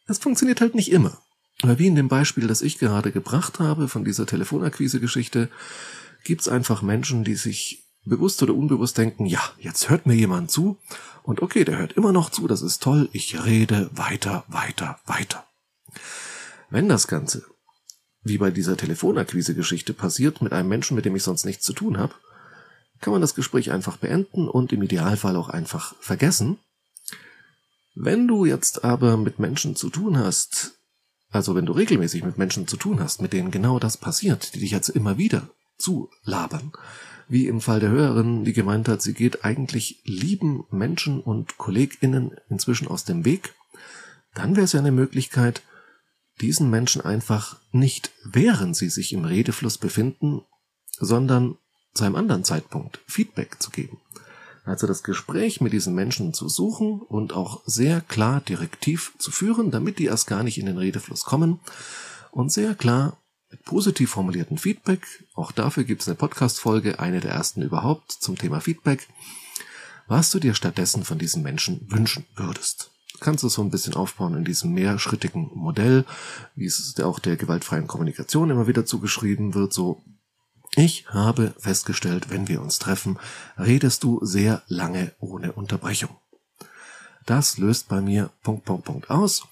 es 0.06 0.18
funktioniert 0.18 0.60
halt 0.60 0.74
nicht 0.74 0.90
immer. 0.90 1.20
Weil 1.60 1.78
wie 1.78 1.88
in 1.88 1.96
dem 1.96 2.08
Beispiel, 2.08 2.46
das 2.46 2.62
ich 2.62 2.78
gerade 2.78 3.10
gebracht 3.10 3.58
habe 3.58 3.88
von 3.88 4.04
dieser 4.04 4.26
Telefonakquise-Geschichte, 4.26 5.50
gibt's 6.24 6.48
einfach 6.48 6.82
Menschen, 6.82 7.24
die 7.24 7.34
sich 7.34 7.84
bewusst 8.04 8.42
oder 8.42 8.54
unbewusst 8.54 8.96
denken, 8.96 9.26
ja, 9.26 9.40
jetzt 9.58 9.90
hört 9.90 10.06
mir 10.06 10.14
jemand 10.14 10.52
zu 10.52 10.78
und 11.24 11.42
okay, 11.42 11.64
der 11.64 11.78
hört 11.78 11.94
immer 11.94 12.12
noch 12.12 12.30
zu, 12.30 12.46
das 12.46 12.62
ist 12.62 12.82
toll, 12.82 13.08
ich 13.12 13.44
rede 13.44 13.90
weiter, 13.92 14.44
weiter, 14.46 15.00
weiter. 15.04 15.47
Wenn 16.70 16.88
das 16.88 17.06
Ganze, 17.06 17.44
wie 18.22 18.38
bei 18.38 18.50
dieser 18.50 18.76
Telefonakquise-Geschichte 18.76 19.94
passiert, 19.94 20.42
mit 20.42 20.52
einem 20.52 20.68
Menschen, 20.68 20.94
mit 20.94 21.04
dem 21.04 21.16
ich 21.16 21.22
sonst 21.22 21.44
nichts 21.44 21.64
zu 21.64 21.72
tun 21.72 21.98
habe, 21.98 22.14
kann 23.00 23.12
man 23.12 23.20
das 23.20 23.34
Gespräch 23.34 23.70
einfach 23.70 23.96
beenden 23.96 24.48
und 24.48 24.72
im 24.72 24.82
Idealfall 24.82 25.36
auch 25.36 25.48
einfach 25.48 25.94
vergessen. 26.00 26.58
Wenn 27.94 28.28
du 28.28 28.44
jetzt 28.44 28.84
aber 28.84 29.16
mit 29.16 29.38
Menschen 29.38 29.76
zu 29.76 29.88
tun 29.88 30.18
hast, 30.18 30.78
also 31.30 31.54
wenn 31.54 31.66
du 31.66 31.72
regelmäßig 31.72 32.24
mit 32.24 32.38
Menschen 32.38 32.66
zu 32.66 32.76
tun 32.76 33.00
hast, 33.00 33.20
mit 33.20 33.32
denen 33.32 33.50
genau 33.50 33.78
das 33.78 33.96
passiert, 33.96 34.54
die 34.54 34.60
dich 34.60 34.70
jetzt 34.70 34.88
immer 34.88 35.18
wieder 35.18 35.50
zulabern, 35.78 36.72
wie 37.28 37.46
im 37.46 37.60
Fall 37.60 37.80
der 37.80 37.90
Hörerin, 37.90 38.44
die 38.44 38.52
gemeint 38.52 38.88
hat, 38.88 39.02
sie 39.02 39.14
geht 39.14 39.44
eigentlich 39.44 40.00
lieben 40.04 40.64
Menschen 40.70 41.20
und 41.20 41.58
KollegInnen 41.58 42.32
inzwischen 42.48 42.88
aus 42.88 43.04
dem 43.04 43.24
Weg, 43.24 43.54
dann 44.34 44.56
wäre 44.56 44.64
es 44.64 44.72
ja 44.72 44.80
eine 44.80 44.92
Möglichkeit, 44.92 45.62
diesen 46.40 46.70
Menschen 46.70 47.02
einfach 47.02 47.56
nicht 47.72 48.12
während 48.24 48.76
sie 48.76 48.88
sich 48.88 49.12
im 49.12 49.24
Redefluss 49.24 49.78
befinden, 49.78 50.42
sondern 50.98 51.56
zu 51.94 52.04
einem 52.04 52.16
anderen 52.16 52.44
Zeitpunkt 52.44 53.00
Feedback 53.06 53.60
zu 53.60 53.70
geben. 53.70 53.98
Also 54.64 54.86
das 54.86 55.02
Gespräch 55.02 55.60
mit 55.60 55.72
diesen 55.72 55.94
Menschen 55.94 56.34
zu 56.34 56.48
suchen 56.48 57.00
und 57.00 57.32
auch 57.32 57.62
sehr 57.64 58.02
klar 58.02 58.40
direktiv 58.42 59.14
zu 59.18 59.30
führen, 59.30 59.70
damit 59.70 59.98
die 59.98 60.04
erst 60.04 60.26
gar 60.26 60.42
nicht 60.42 60.58
in 60.58 60.66
den 60.66 60.76
Redefluss 60.76 61.24
kommen 61.24 61.60
und 62.32 62.52
sehr 62.52 62.74
klar 62.74 63.16
mit 63.50 63.64
positiv 63.64 64.10
formulierten 64.10 64.58
Feedback. 64.58 65.24
Auch 65.34 65.52
dafür 65.52 65.84
gibt 65.84 66.02
es 66.02 66.08
eine 66.08 66.16
Podcast-Folge, 66.16 66.98
eine 66.98 67.20
der 67.20 67.32
ersten 67.32 67.62
überhaupt 67.62 68.12
zum 68.12 68.36
Thema 68.36 68.60
Feedback, 68.60 69.08
was 70.06 70.30
du 70.30 70.38
dir 70.38 70.54
stattdessen 70.54 71.02
von 71.02 71.18
diesen 71.18 71.42
Menschen 71.42 71.86
wünschen 71.90 72.26
würdest. 72.36 72.90
Du 73.18 73.24
kannst 73.24 73.42
es 73.42 73.54
so 73.54 73.62
ein 73.62 73.70
bisschen 73.70 73.94
aufbauen 73.94 74.36
in 74.36 74.44
diesem 74.44 74.72
mehrschrittigen 74.72 75.50
Modell, 75.54 76.04
wie 76.54 76.66
es 76.66 76.94
auch 77.00 77.18
der 77.18 77.36
gewaltfreien 77.36 77.88
Kommunikation 77.88 78.50
immer 78.50 78.68
wieder 78.68 78.86
zugeschrieben 78.86 79.54
wird, 79.54 79.72
so 79.72 80.00
ich 80.76 81.06
habe 81.08 81.54
festgestellt, 81.58 82.30
wenn 82.30 82.46
wir 82.46 82.60
uns 82.60 82.78
treffen, 82.78 83.18
redest 83.58 84.04
du 84.04 84.24
sehr 84.24 84.62
lange 84.68 85.12
ohne 85.18 85.52
Unterbrechung. 85.52 86.16
Das 87.26 87.58
löst 87.58 87.88
bei 87.88 88.00
mir 88.00 88.30
Punkt, 88.42 88.64
Punkt, 88.64 88.84
Punkt 88.84 89.10
aus. 89.10 89.44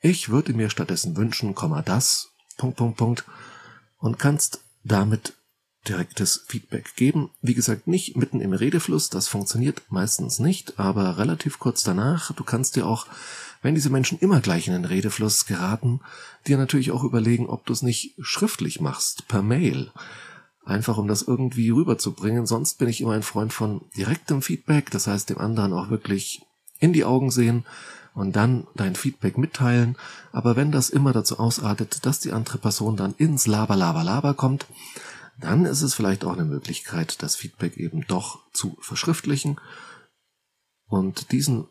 Ich 0.00 0.30
würde 0.30 0.52
mir 0.52 0.70
stattdessen 0.70 1.16
wünschen, 1.16 1.54
Komma, 1.54 1.82
das, 1.82 2.32
Punkt, 2.56 2.76
Punkt, 2.76 2.96
Punkt, 2.96 3.24
und 3.98 4.18
kannst 4.18 4.60
damit 4.82 5.34
direktes 5.88 6.44
Feedback 6.46 6.96
geben. 6.96 7.30
Wie 7.42 7.54
gesagt, 7.54 7.86
nicht 7.86 8.16
mitten 8.16 8.40
im 8.40 8.52
Redefluss, 8.52 9.10
das 9.10 9.28
funktioniert 9.28 9.82
meistens 9.90 10.38
nicht, 10.38 10.78
aber 10.78 11.18
relativ 11.18 11.58
kurz 11.58 11.82
danach. 11.82 12.32
Du 12.32 12.44
kannst 12.44 12.76
dir 12.76 12.86
auch, 12.86 13.06
wenn 13.62 13.74
diese 13.74 13.90
Menschen 13.90 14.18
immer 14.18 14.40
gleich 14.40 14.66
in 14.66 14.72
den 14.72 14.84
Redefluss 14.84 15.46
geraten, 15.46 16.00
dir 16.46 16.58
natürlich 16.58 16.90
auch 16.90 17.04
überlegen, 17.04 17.46
ob 17.48 17.66
du 17.66 17.72
es 17.72 17.82
nicht 17.82 18.14
schriftlich 18.20 18.80
machst, 18.80 19.28
per 19.28 19.42
Mail. 19.42 19.90
Einfach 20.64 20.96
um 20.96 21.08
das 21.08 21.22
irgendwie 21.22 21.70
rüberzubringen. 21.70 22.46
Sonst 22.46 22.78
bin 22.78 22.88
ich 22.88 23.02
immer 23.02 23.12
ein 23.12 23.22
Freund 23.22 23.52
von 23.52 23.82
direktem 23.96 24.40
Feedback, 24.40 24.90
das 24.90 25.06
heißt 25.06 25.28
dem 25.28 25.38
anderen 25.38 25.74
auch 25.74 25.90
wirklich 25.90 26.40
in 26.78 26.92
die 26.92 27.04
Augen 27.04 27.30
sehen 27.30 27.64
und 28.14 28.36
dann 28.36 28.66
dein 28.74 28.94
Feedback 28.94 29.36
mitteilen. 29.36 29.96
Aber 30.32 30.56
wenn 30.56 30.72
das 30.72 30.88
immer 30.88 31.12
dazu 31.12 31.38
ausartet, 31.38 32.06
dass 32.06 32.20
die 32.20 32.32
andere 32.32 32.58
Person 32.58 32.96
dann 32.96 33.14
ins 33.18 33.46
Laber, 33.46 33.76
Laber, 33.76 34.04
Laber 34.04 34.34
kommt, 34.34 34.66
dann 35.38 35.64
ist 35.64 35.82
es 35.82 35.94
vielleicht 35.94 36.24
auch 36.24 36.32
eine 36.32 36.44
Möglichkeit, 36.44 37.22
das 37.22 37.36
Feedback 37.36 37.76
eben 37.76 38.06
doch 38.06 38.40
zu 38.52 38.76
verschriftlichen 38.80 39.60
und 40.86 41.32
diesen 41.32 41.66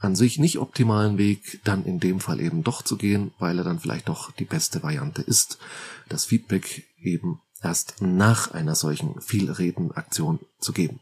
an 0.00 0.14
sich 0.14 0.38
nicht 0.38 0.58
optimalen 0.58 1.18
Weg 1.18 1.60
dann 1.64 1.84
in 1.84 1.98
dem 1.98 2.20
Fall 2.20 2.40
eben 2.40 2.62
doch 2.62 2.82
zu 2.82 2.96
gehen, 2.96 3.32
weil 3.38 3.58
er 3.58 3.64
dann 3.64 3.80
vielleicht 3.80 4.08
doch 4.08 4.30
die 4.30 4.44
beste 4.44 4.82
Variante 4.82 5.22
ist, 5.22 5.58
das 6.08 6.24
Feedback 6.24 6.86
eben 7.02 7.40
erst 7.62 8.00
nach 8.00 8.52
einer 8.52 8.76
solchen 8.76 9.20
Vielreden-Aktion 9.20 10.38
zu 10.60 10.72
geben. 10.72 11.00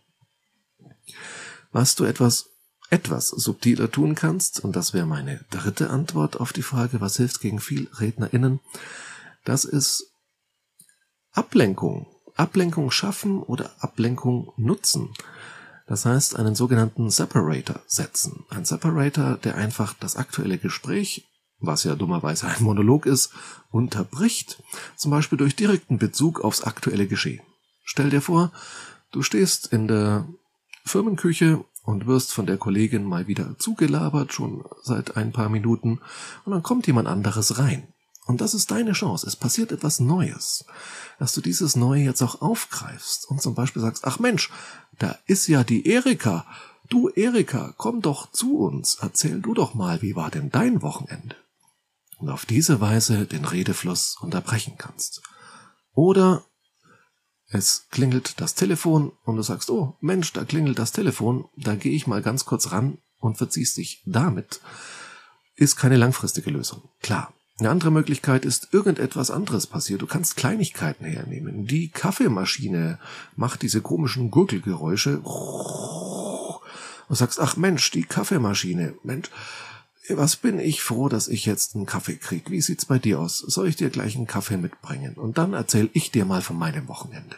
Was 1.72 1.94
du 1.94 2.04
etwas 2.04 2.48
etwas 2.88 3.28
subtiler 3.28 3.90
tun 3.90 4.14
kannst, 4.14 4.60
und 4.60 4.76
das 4.76 4.94
wäre 4.94 5.06
meine 5.06 5.44
dritte 5.50 5.90
Antwort 5.90 6.38
auf 6.38 6.52
die 6.52 6.62
Frage, 6.62 7.00
was 7.00 7.16
hilft 7.16 7.40
gegen 7.40 7.60
VielrednerInnen, 7.60 8.60
das 9.44 9.64
ist 9.64 10.12
Ablenkung. 11.36 12.08
Ablenkung 12.34 12.90
schaffen 12.90 13.42
oder 13.42 13.70
Ablenkung 13.78 14.52
nutzen. 14.56 15.14
Das 15.86 16.04
heißt, 16.04 16.36
einen 16.36 16.56
sogenannten 16.56 17.10
Separator 17.10 17.80
setzen. 17.86 18.44
Ein 18.50 18.64
Separator, 18.64 19.36
der 19.36 19.54
einfach 19.54 19.94
das 19.94 20.16
aktuelle 20.16 20.58
Gespräch 20.58 21.24
was 21.60 21.84
ja 21.84 21.94
dummerweise 21.94 22.46
ein 22.48 22.62
Monolog 22.62 23.06
ist, 23.06 23.32
unterbricht, 23.70 24.62
zum 24.96 25.10
Beispiel 25.10 25.38
durch 25.38 25.56
direkten 25.56 25.98
Bezug 25.98 26.40
aufs 26.40 26.62
aktuelle 26.62 27.06
Geschehen. 27.06 27.42
Stell 27.84 28.10
dir 28.10 28.20
vor, 28.20 28.52
du 29.12 29.22
stehst 29.22 29.72
in 29.72 29.88
der 29.88 30.26
Firmenküche 30.84 31.64
und 31.84 32.06
wirst 32.06 32.32
von 32.32 32.46
der 32.46 32.58
Kollegin 32.58 33.04
mal 33.04 33.26
wieder 33.26 33.58
zugelabert, 33.58 34.32
schon 34.32 34.64
seit 34.82 35.16
ein 35.16 35.32
paar 35.32 35.48
Minuten, 35.48 36.00
und 36.44 36.52
dann 36.52 36.62
kommt 36.62 36.86
jemand 36.86 37.08
anderes 37.08 37.58
rein. 37.58 37.88
Und 38.26 38.40
das 38.40 38.54
ist 38.54 38.70
deine 38.70 38.92
Chance. 38.92 39.26
Es 39.26 39.36
passiert 39.36 39.72
etwas 39.72 40.00
Neues. 40.00 40.64
Dass 41.18 41.32
du 41.32 41.40
dieses 41.40 41.76
Neue 41.76 42.02
jetzt 42.02 42.22
auch 42.22 42.42
aufgreifst 42.42 43.28
und 43.30 43.40
zum 43.40 43.54
Beispiel 43.54 43.80
sagst, 43.80 44.04
ach 44.04 44.18
Mensch, 44.18 44.50
da 44.98 45.16
ist 45.26 45.46
ja 45.46 45.64
die 45.64 45.86
Erika. 45.86 46.46
Du 46.88 47.08
Erika, 47.08 47.74
komm 47.76 48.02
doch 48.02 48.30
zu 48.30 48.58
uns. 48.58 48.98
Erzähl 49.00 49.40
du 49.40 49.54
doch 49.54 49.74
mal, 49.74 50.02
wie 50.02 50.16
war 50.16 50.30
denn 50.30 50.50
dein 50.50 50.82
Wochenende? 50.82 51.36
und 52.18 52.28
auf 52.28 52.46
diese 52.46 52.80
Weise 52.80 53.26
den 53.26 53.44
Redefluss 53.44 54.16
unterbrechen 54.20 54.74
kannst. 54.78 55.22
Oder 55.92 56.44
es 57.48 57.86
klingelt 57.90 58.40
das 58.40 58.54
Telefon 58.54 59.12
und 59.24 59.36
du 59.36 59.42
sagst, 59.42 59.70
oh 59.70 59.96
Mensch, 60.00 60.32
da 60.32 60.44
klingelt 60.44 60.78
das 60.78 60.92
Telefon, 60.92 61.48
da 61.56 61.74
gehe 61.74 61.92
ich 61.92 62.06
mal 62.06 62.22
ganz 62.22 62.44
kurz 62.44 62.72
ran 62.72 62.98
und 63.18 63.38
verziehst 63.38 63.76
dich 63.76 64.02
damit. 64.06 64.60
Ist 65.54 65.76
keine 65.76 65.96
langfristige 65.96 66.50
Lösung. 66.50 66.90
Klar. 67.00 67.32
Eine 67.58 67.70
andere 67.70 67.90
Möglichkeit 67.90 68.44
ist, 68.44 68.68
irgendetwas 68.72 69.30
anderes 69.30 69.66
passiert. 69.66 70.02
Du 70.02 70.06
kannst 70.06 70.36
Kleinigkeiten 70.36 71.06
hernehmen. 71.06 71.66
Die 71.66 71.88
Kaffeemaschine 71.88 72.98
macht 73.34 73.62
diese 73.62 73.80
komischen 73.80 74.30
Gurgelgeräusche. 74.30 75.20
Und 77.08 77.16
sagst, 77.16 77.40
ach 77.40 77.56
Mensch, 77.56 77.90
die 77.92 78.02
Kaffeemaschine. 78.02 78.94
Mensch, 79.04 79.30
was 80.10 80.36
bin 80.36 80.58
ich 80.58 80.82
froh, 80.82 81.08
dass 81.08 81.28
ich 81.28 81.46
jetzt 81.46 81.74
einen 81.74 81.86
Kaffee 81.86 82.16
krieg. 82.16 82.50
Wie 82.50 82.60
sieht's 82.60 82.84
bei 82.84 82.98
dir 82.98 83.20
aus? 83.20 83.38
Soll 83.38 83.68
ich 83.68 83.76
dir 83.76 83.88
gleich 83.88 84.16
einen 84.16 84.26
Kaffee 84.26 84.58
mitbringen? 84.58 85.14
Und 85.14 85.38
dann 85.38 85.54
erzähl 85.54 85.88
ich 85.94 86.10
dir 86.10 86.26
mal 86.26 86.42
von 86.42 86.58
meinem 86.58 86.88
Wochenende. 86.88 87.36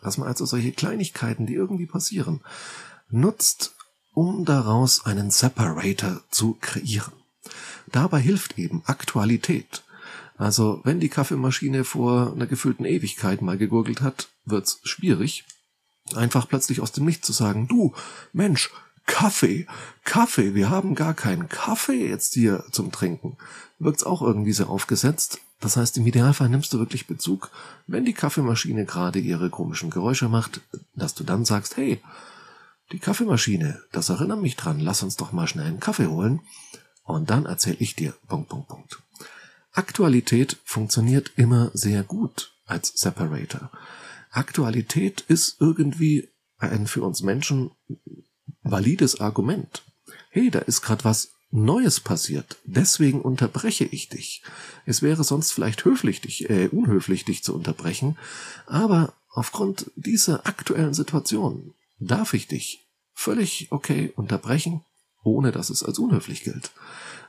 Dass 0.00 0.16
man 0.16 0.28
also 0.28 0.46
solche 0.46 0.72
Kleinigkeiten, 0.72 1.46
die 1.46 1.54
irgendwie 1.54 1.86
passieren, 1.86 2.40
nutzt, 3.08 3.74
um 4.14 4.44
daraus 4.44 5.04
einen 5.06 5.30
Separator 5.30 6.22
zu 6.30 6.56
kreieren. 6.60 7.19
Dabei 7.92 8.20
hilft 8.20 8.58
eben 8.58 8.82
Aktualität. 8.86 9.82
Also, 10.36 10.80
wenn 10.84 11.00
die 11.00 11.08
Kaffeemaschine 11.08 11.84
vor 11.84 12.32
einer 12.32 12.46
gefüllten 12.46 12.86
Ewigkeit 12.86 13.42
mal 13.42 13.58
gegurgelt 13.58 14.00
hat, 14.00 14.28
wird's 14.44 14.80
schwierig, 14.84 15.44
einfach 16.14 16.48
plötzlich 16.48 16.80
aus 16.80 16.92
dem 16.92 17.04
Nichts 17.04 17.26
zu 17.26 17.32
sagen, 17.32 17.68
du, 17.68 17.92
Mensch, 18.32 18.70
Kaffee, 19.06 19.66
Kaffee, 20.04 20.54
wir 20.54 20.70
haben 20.70 20.94
gar 20.94 21.14
keinen 21.14 21.48
Kaffee 21.48 22.08
jetzt 22.08 22.34
hier 22.34 22.64
zum 22.70 22.92
Trinken. 22.92 23.36
Wirkt's 23.78 24.04
auch 24.04 24.22
irgendwie 24.22 24.52
sehr 24.52 24.70
aufgesetzt. 24.70 25.40
Das 25.60 25.76
heißt, 25.76 25.98
im 25.98 26.06
Idealfall 26.06 26.48
nimmst 26.48 26.72
du 26.72 26.78
wirklich 26.78 27.06
Bezug, 27.06 27.50
wenn 27.86 28.04
die 28.04 28.14
Kaffeemaschine 28.14 28.86
gerade 28.86 29.18
ihre 29.18 29.50
komischen 29.50 29.90
Geräusche 29.90 30.28
macht, 30.28 30.60
dass 30.94 31.14
du 31.14 31.24
dann 31.24 31.44
sagst, 31.44 31.76
hey, 31.76 32.00
die 32.92 32.98
Kaffeemaschine, 32.98 33.82
das 33.92 34.08
erinnert 34.08 34.40
mich 34.40 34.56
dran, 34.56 34.80
lass 34.80 35.02
uns 35.02 35.16
doch 35.16 35.32
mal 35.32 35.46
schnell 35.46 35.66
einen 35.66 35.80
Kaffee 35.80 36.06
holen. 36.06 36.40
Und 37.10 37.30
dann 37.30 37.46
erzähle 37.46 37.76
ich 37.80 37.94
dir, 37.94 38.14
Punkt, 38.28 38.48
Punkt, 38.48 38.68
Punkt. 38.68 39.02
Aktualität 39.72 40.58
funktioniert 40.64 41.32
immer 41.36 41.70
sehr 41.74 42.02
gut 42.02 42.52
als 42.66 42.92
Separator. 42.96 43.70
Aktualität 44.30 45.22
ist 45.28 45.56
irgendwie 45.60 46.28
ein 46.58 46.86
für 46.86 47.02
uns 47.02 47.22
Menschen 47.22 47.70
valides 48.62 49.20
Argument. 49.20 49.82
Hey, 50.30 50.50
da 50.50 50.60
ist 50.60 50.82
gerade 50.82 51.04
was 51.04 51.32
Neues 51.50 51.98
passiert. 51.98 52.58
Deswegen 52.64 53.20
unterbreche 53.20 53.84
ich 53.84 54.08
dich. 54.08 54.42
Es 54.86 55.02
wäre 55.02 55.24
sonst 55.24 55.52
vielleicht 55.52 55.84
höflich, 55.84 56.20
dich, 56.20 56.48
äh, 56.48 56.68
unhöflich, 56.68 57.24
dich 57.24 57.42
zu 57.42 57.54
unterbrechen, 57.54 58.16
aber 58.66 59.14
aufgrund 59.30 59.90
dieser 59.96 60.46
aktuellen 60.46 60.94
Situation 60.94 61.74
darf 61.98 62.34
ich 62.34 62.46
dich 62.46 62.88
völlig 63.14 63.68
okay 63.70 64.12
unterbrechen, 64.14 64.84
ohne 65.22 65.52
dass 65.52 65.70
es 65.70 65.82
als 65.82 65.98
unhöflich 65.98 66.44
gilt. 66.44 66.70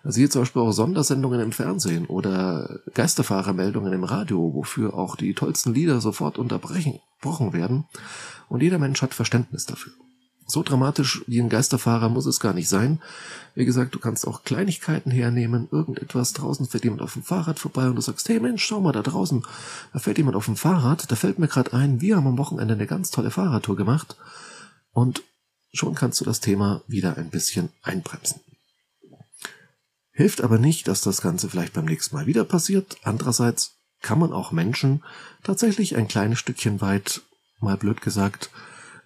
Siehe 0.04 0.30
zum 0.30 0.42
Beispiel 0.42 0.62
auch 0.64 0.72
Sondersendungen 0.72 1.40
im 1.40 1.52
Fernsehen 1.52 2.08
oder 2.08 2.80
Geisterfahrermeldungen 2.94 3.94
im 3.94 4.04
Radio, 4.04 4.54
wofür 4.54 4.96
auch 4.96 5.16
die 5.16 5.36
tollsten 5.36 5.74
Lieder 5.74 6.02
sofort 6.02 6.40
unterbrechen, 6.40 7.00
werden. 7.24 7.86
Und 8.50 8.64
jeder 8.64 8.80
Mensch 8.80 9.02
hat 9.04 9.14
Verständnis 9.14 9.68
dafür. 9.68 9.94
So 10.48 10.64
dramatisch 10.64 11.24
wie 11.28 11.40
ein 11.40 11.50
Geisterfahrer 11.50 12.10
muss 12.10 12.26
es 12.26 12.40
gar 12.40 12.54
nicht 12.54 12.68
sein. 12.68 13.00
Wie 13.56 13.64
gesagt, 13.64 13.96
du 13.96 14.00
kannst 14.00 14.28
auch 14.28 14.44
Kleinigkeiten 14.44 15.10
hernehmen, 15.10 15.70
irgendetwas, 15.72 16.34
draußen 16.34 16.66
fährt 16.68 16.84
jemand 16.84 17.02
auf 17.04 17.14
dem 17.14 17.24
Fahrrad 17.24 17.60
vorbei 17.60 17.88
und 17.88 17.96
du 17.96 18.02
sagst, 18.02 18.28
hey 18.28 18.40
Mensch, 18.40 18.66
schau 18.66 18.82
mal 18.82 18.92
da 18.92 19.02
draußen, 19.02 19.46
da 19.94 20.00
fährt 20.00 20.18
jemand 20.18 20.36
auf 20.36 20.46
dem 20.46 20.58
Fahrrad, 20.58 21.10
da 21.10 21.16
fällt 21.16 21.40
mir 21.40 21.48
gerade 21.48 21.74
ein, 21.74 22.02
wir 22.02 22.18
haben 22.18 22.28
am 22.28 22.38
Wochenende 22.38 22.74
eine 22.74 22.88
ganz 22.88 23.12
tolle 23.12 23.32
Fahrradtour 23.32 23.78
gemacht 23.78 24.18
und 24.92 25.24
schon 25.74 25.96
kannst 25.96 26.20
du 26.22 26.26
das 26.26 26.40
Thema 26.40 26.84
wieder 26.88 27.18
ein 27.18 27.30
bisschen 27.30 27.70
einbremsen. 27.82 28.42
Hilft 30.12 30.42
aber 30.42 30.58
nicht, 30.58 30.88
dass 30.88 31.02
das 31.02 31.22
Ganze 31.22 31.50
vielleicht 31.50 31.74
beim 31.74 31.86
nächsten 31.86 32.16
Mal 32.16 32.26
wieder 32.26 32.44
passiert. 32.44 32.98
Andererseits 33.04 33.78
kann 34.02 34.20
man 34.20 34.34
auch 34.34 34.52
Menschen 34.52 35.04
tatsächlich 35.44 35.96
ein 35.96 36.08
kleines 36.08 36.40
Stückchen 36.40 36.82
weit, 36.82 37.22
mal 37.60 37.78
blöd 37.78 38.02
gesagt, 38.02 38.50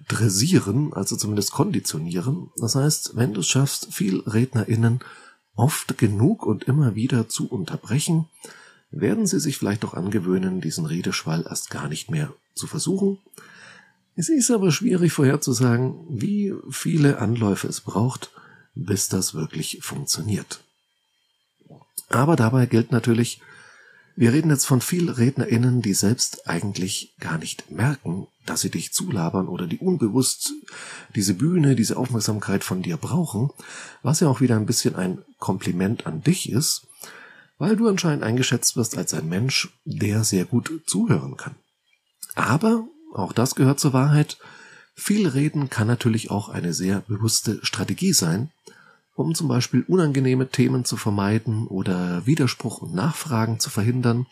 dressieren, 0.07 0.93
also 0.93 1.15
zumindest 1.15 1.51
konditionieren. 1.51 2.51
Das 2.57 2.75
heißt, 2.75 3.15
wenn 3.15 3.33
du 3.33 3.41
es 3.41 3.47
schaffst, 3.47 3.93
viel 3.93 4.19
RednerInnen 4.21 4.99
oft 5.55 5.97
genug 5.97 6.45
und 6.45 6.63
immer 6.65 6.95
wieder 6.95 7.29
zu 7.29 7.47
unterbrechen, 7.47 8.27
werden 8.91 9.25
sie 9.25 9.39
sich 9.39 9.57
vielleicht 9.57 9.83
auch 9.85 9.93
angewöhnen, 9.93 10.61
diesen 10.61 10.85
Redeschwall 10.85 11.45
erst 11.47 11.69
gar 11.69 11.87
nicht 11.87 12.09
mehr 12.09 12.33
zu 12.55 12.67
versuchen. 12.67 13.19
Es 14.15 14.29
ist 14.29 14.49
aber 14.49 14.71
schwierig 14.71 15.11
vorherzusagen, 15.11 15.95
wie 16.09 16.53
viele 16.69 17.19
Anläufe 17.19 17.67
es 17.67 17.81
braucht, 17.81 18.31
bis 18.73 19.09
das 19.09 19.33
wirklich 19.33 19.79
funktioniert. 19.81 20.61
Aber 22.09 22.35
dabei 22.35 22.65
gilt 22.65 22.91
natürlich, 22.91 23.41
wir 24.15 24.31
reden 24.31 24.49
jetzt 24.49 24.65
von 24.65 24.79
viel 24.79 25.09
RednerInnen, 25.09 25.81
die 25.81 25.93
selbst 25.93 26.47
eigentlich 26.47 27.15
gar 27.19 27.37
nicht 27.37 27.69
merken, 27.69 28.27
dass 28.45 28.61
sie 28.61 28.69
dich 28.69 28.93
zulabern 28.93 29.49
oder 29.49 29.67
die 29.67 29.79
unbewusst 29.79 30.53
diese 31.15 31.33
Bühne, 31.33 31.75
diese 31.75 31.97
Aufmerksamkeit 31.97 32.63
von 32.63 32.81
dir 32.81 32.95
brauchen, 32.95 33.49
was 34.03 34.21
ja 34.21 34.29
auch 34.29 34.39
wieder 34.39 34.55
ein 34.55 34.65
bisschen 34.65 34.95
ein 34.95 35.23
Kompliment 35.39 36.05
an 36.07 36.21
dich 36.21 36.49
ist, 36.49 36.87
weil 37.57 37.75
du 37.75 37.89
anscheinend 37.89 38.23
eingeschätzt 38.23 38.77
wirst 38.77 38.97
als 38.97 39.13
ein 39.13 39.27
Mensch, 39.27 39.69
der 39.83 40.23
sehr 40.23 40.45
gut 40.45 40.71
zuhören 40.85 41.35
kann. 41.35 41.55
Aber, 42.35 42.87
auch 43.15 43.33
das 43.33 43.55
gehört 43.55 43.79
zur 43.79 43.93
Wahrheit, 43.93 44.37
viel 44.93 45.27
Reden 45.27 45.69
kann 45.69 45.87
natürlich 45.87 46.31
auch 46.31 46.49
eine 46.49 46.73
sehr 46.73 47.01
bewusste 47.01 47.59
Strategie 47.63 48.13
sein, 48.13 48.51
um 49.15 49.35
zum 49.35 49.47
Beispiel 49.47 49.83
unangenehme 49.87 50.49
Themen 50.49 50.85
zu 50.85 50.97
vermeiden 50.97 51.67
oder 51.67 52.25
Widerspruch 52.25 52.81
und 52.81 52.93
Nachfragen 52.93 53.59
zu 53.59 53.69
verhindern. 53.69 54.25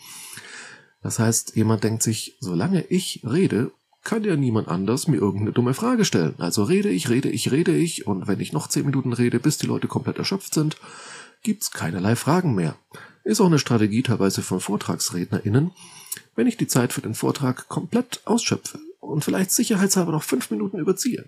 Das 1.02 1.20
heißt, 1.20 1.56
jemand 1.56 1.84
denkt 1.84 2.02
sich, 2.04 2.38
solange 2.40 2.82
ich 2.86 3.22
rede, 3.26 3.72
kann 4.04 4.24
ja 4.24 4.36
niemand 4.36 4.68
anders 4.68 5.08
mir 5.08 5.18
irgendeine 5.18 5.54
dumme 5.54 5.74
Frage 5.74 6.06
stellen. 6.06 6.36
Also 6.38 6.64
rede 6.64 6.90
ich, 6.90 7.10
rede 7.10 7.30
ich, 7.30 7.52
rede 7.52 7.76
ich 7.76 8.08
und 8.08 8.28
wenn 8.28 8.40
ich 8.40 8.54
noch 8.54 8.68
zehn 8.68 8.86
Minuten 8.86 9.14
rede, 9.14 9.40
bis 9.40 9.58
die 9.58 9.68
Leute 9.68 9.88
komplett 9.88 10.18
erschöpft 10.18 10.54
sind, 10.54 10.78
gibt's 11.42 11.72
keinerlei 11.72 12.16
Fragen 12.16 12.56
mehr. 12.56 12.76
Ist 13.24 13.40
auch 13.40 13.46
eine 13.48 13.60
Strategie 13.60 14.04
teilweise 14.04 14.42
von 14.42 14.60
VortragsrednerInnen, 14.60 15.72
wenn 16.36 16.48
ich 16.48 16.58
die 16.58 16.68
Zeit 16.68 16.94
für 16.94 17.02
den 17.02 17.16
Vortrag 17.16 17.68
komplett 17.70 18.22
ausschöpfe 18.26 18.80
und 19.00 19.24
vielleicht 19.24 19.52
sicherheitshalber 19.52 20.12
noch 20.12 20.24
fünf 20.24 20.52
Minuten 20.52 20.80
überziehe, 20.80 21.26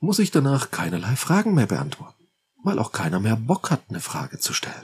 muss 0.00 0.18
ich 0.18 0.30
danach 0.30 0.70
keinerlei 0.70 1.16
Fragen 1.16 1.54
mehr 1.54 1.66
beantworten 1.66 2.18
weil 2.62 2.78
auch 2.78 2.92
keiner 2.92 3.20
mehr 3.20 3.36
Bock 3.36 3.70
hat, 3.70 3.84
eine 3.88 4.00
Frage 4.00 4.38
zu 4.38 4.52
stellen. 4.52 4.74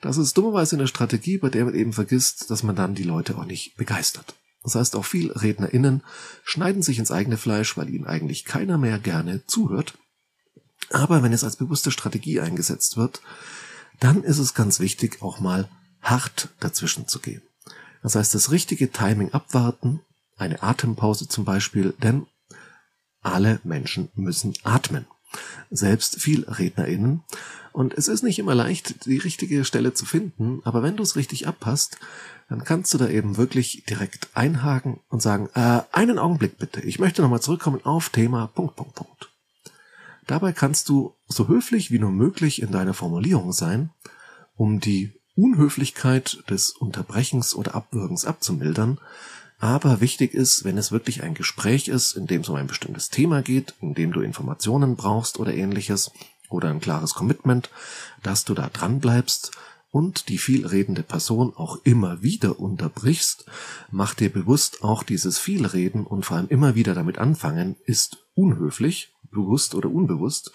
Das 0.00 0.18
ist 0.18 0.36
dummerweise 0.36 0.76
eine 0.76 0.88
Strategie, 0.88 1.38
bei 1.38 1.48
der 1.48 1.64
man 1.64 1.74
eben 1.74 1.92
vergisst, 1.92 2.50
dass 2.50 2.62
man 2.62 2.76
dann 2.76 2.94
die 2.94 3.02
Leute 3.02 3.36
auch 3.36 3.44
nicht 3.44 3.76
begeistert. 3.76 4.34
Das 4.62 4.74
heißt, 4.74 4.96
auch 4.96 5.04
viel 5.04 5.32
RednerInnen 5.32 6.02
schneiden 6.44 6.82
sich 6.82 6.98
ins 6.98 7.10
eigene 7.10 7.36
Fleisch, 7.36 7.76
weil 7.76 7.88
ihnen 7.88 8.06
eigentlich 8.06 8.44
keiner 8.44 8.78
mehr 8.78 8.98
gerne 8.98 9.44
zuhört. 9.46 9.94
Aber 10.90 11.22
wenn 11.22 11.32
es 11.32 11.44
als 11.44 11.56
bewusste 11.56 11.90
Strategie 11.90 12.40
eingesetzt 12.40 12.96
wird, 12.96 13.20
dann 14.00 14.22
ist 14.22 14.38
es 14.38 14.54
ganz 14.54 14.80
wichtig, 14.80 15.22
auch 15.22 15.40
mal 15.40 15.68
hart 16.02 16.50
dazwischen 16.60 17.08
zu 17.08 17.18
gehen. 17.20 17.42
Das 18.06 18.14
heißt, 18.14 18.36
das 18.36 18.52
richtige 18.52 18.92
Timing 18.92 19.32
abwarten, 19.32 19.98
eine 20.36 20.62
Atempause 20.62 21.26
zum 21.26 21.44
Beispiel, 21.44 21.92
denn 22.00 22.28
alle 23.20 23.58
Menschen 23.64 24.10
müssen 24.14 24.54
atmen 24.62 25.06
selbst 25.70 26.22
viel 26.22 26.44
RednerInnen. 26.44 27.24
Und 27.72 27.94
es 27.94 28.06
ist 28.06 28.22
nicht 28.22 28.38
immer 28.38 28.54
leicht, 28.54 29.06
die 29.06 29.18
richtige 29.18 29.64
Stelle 29.64 29.92
zu 29.92 30.06
finden, 30.06 30.60
aber 30.62 30.84
wenn 30.84 30.96
du 30.96 31.02
es 31.02 31.16
richtig 31.16 31.48
abpasst, 31.48 31.98
dann 32.48 32.62
kannst 32.62 32.94
du 32.94 32.98
da 32.98 33.08
eben 33.08 33.38
wirklich 33.38 33.82
direkt 33.88 34.28
einhaken 34.34 35.00
und 35.08 35.20
sagen, 35.20 35.48
äh, 35.54 35.80
einen 35.90 36.20
Augenblick 36.20 36.58
bitte, 36.58 36.82
ich 36.82 37.00
möchte 37.00 37.22
nochmal 37.22 37.42
zurückkommen 37.42 37.84
auf 37.84 38.10
Thema 38.10 38.46
Punkt, 38.46 38.76
Punkt, 38.76 38.94
Punkt. 38.94 39.32
Dabei 40.28 40.52
kannst 40.52 40.88
du 40.90 41.16
so 41.26 41.48
höflich 41.48 41.90
wie 41.90 41.98
nur 41.98 42.12
möglich 42.12 42.62
in 42.62 42.70
deiner 42.70 42.94
Formulierung 42.94 43.52
sein, 43.52 43.90
um 44.54 44.78
die 44.78 45.12
Unhöflichkeit 45.36 46.42
des 46.50 46.70
Unterbrechens 46.70 47.54
oder 47.54 47.74
Abwürgens 47.74 48.24
abzumildern, 48.24 48.98
aber 49.58 50.00
wichtig 50.00 50.34
ist, 50.34 50.64
wenn 50.64 50.76
es 50.76 50.92
wirklich 50.92 51.22
ein 51.22 51.34
Gespräch 51.34 51.88
ist, 51.88 52.12
in 52.12 52.26
dem 52.26 52.42
es 52.42 52.48
um 52.48 52.56
ein 52.56 52.66
bestimmtes 52.66 53.10
Thema 53.10 53.42
geht, 53.42 53.74
in 53.80 53.94
dem 53.94 54.12
du 54.12 54.20
Informationen 54.20 54.96
brauchst 54.96 55.38
oder 55.38 55.54
ähnliches 55.54 56.10
oder 56.50 56.68
ein 56.68 56.80
klares 56.80 57.14
Commitment, 57.14 57.70
dass 58.22 58.44
du 58.44 58.54
da 58.54 58.68
dran 58.68 59.00
bleibst 59.00 59.52
und 59.90 60.28
die 60.28 60.38
viel 60.38 60.66
redende 60.66 61.02
Person 61.02 61.54
auch 61.56 61.78
immer 61.84 62.22
wieder 62.22 62.60
unterbrichst, 62.60 63.46
mach 63.90 64.14
dir 64.14 64.30
bewusst, 64.30 64.84
auch 64.84 65.02
dieses 65.02 65.38
Vielreden 65.38 66.04
und 66.06 66.26
vor 66.26 66.36
allem 66.36 66.48
immer 66.48 66.74
wieder 66.74 66.94
damit 66.94 67.18
anfangen 67.18 67.76
ist 67.84 68.18
unhöflich, 68.34 69.14
bewusst 69.30 69.74
oder 69.74 69.90
unbewusst. 69.90 70.52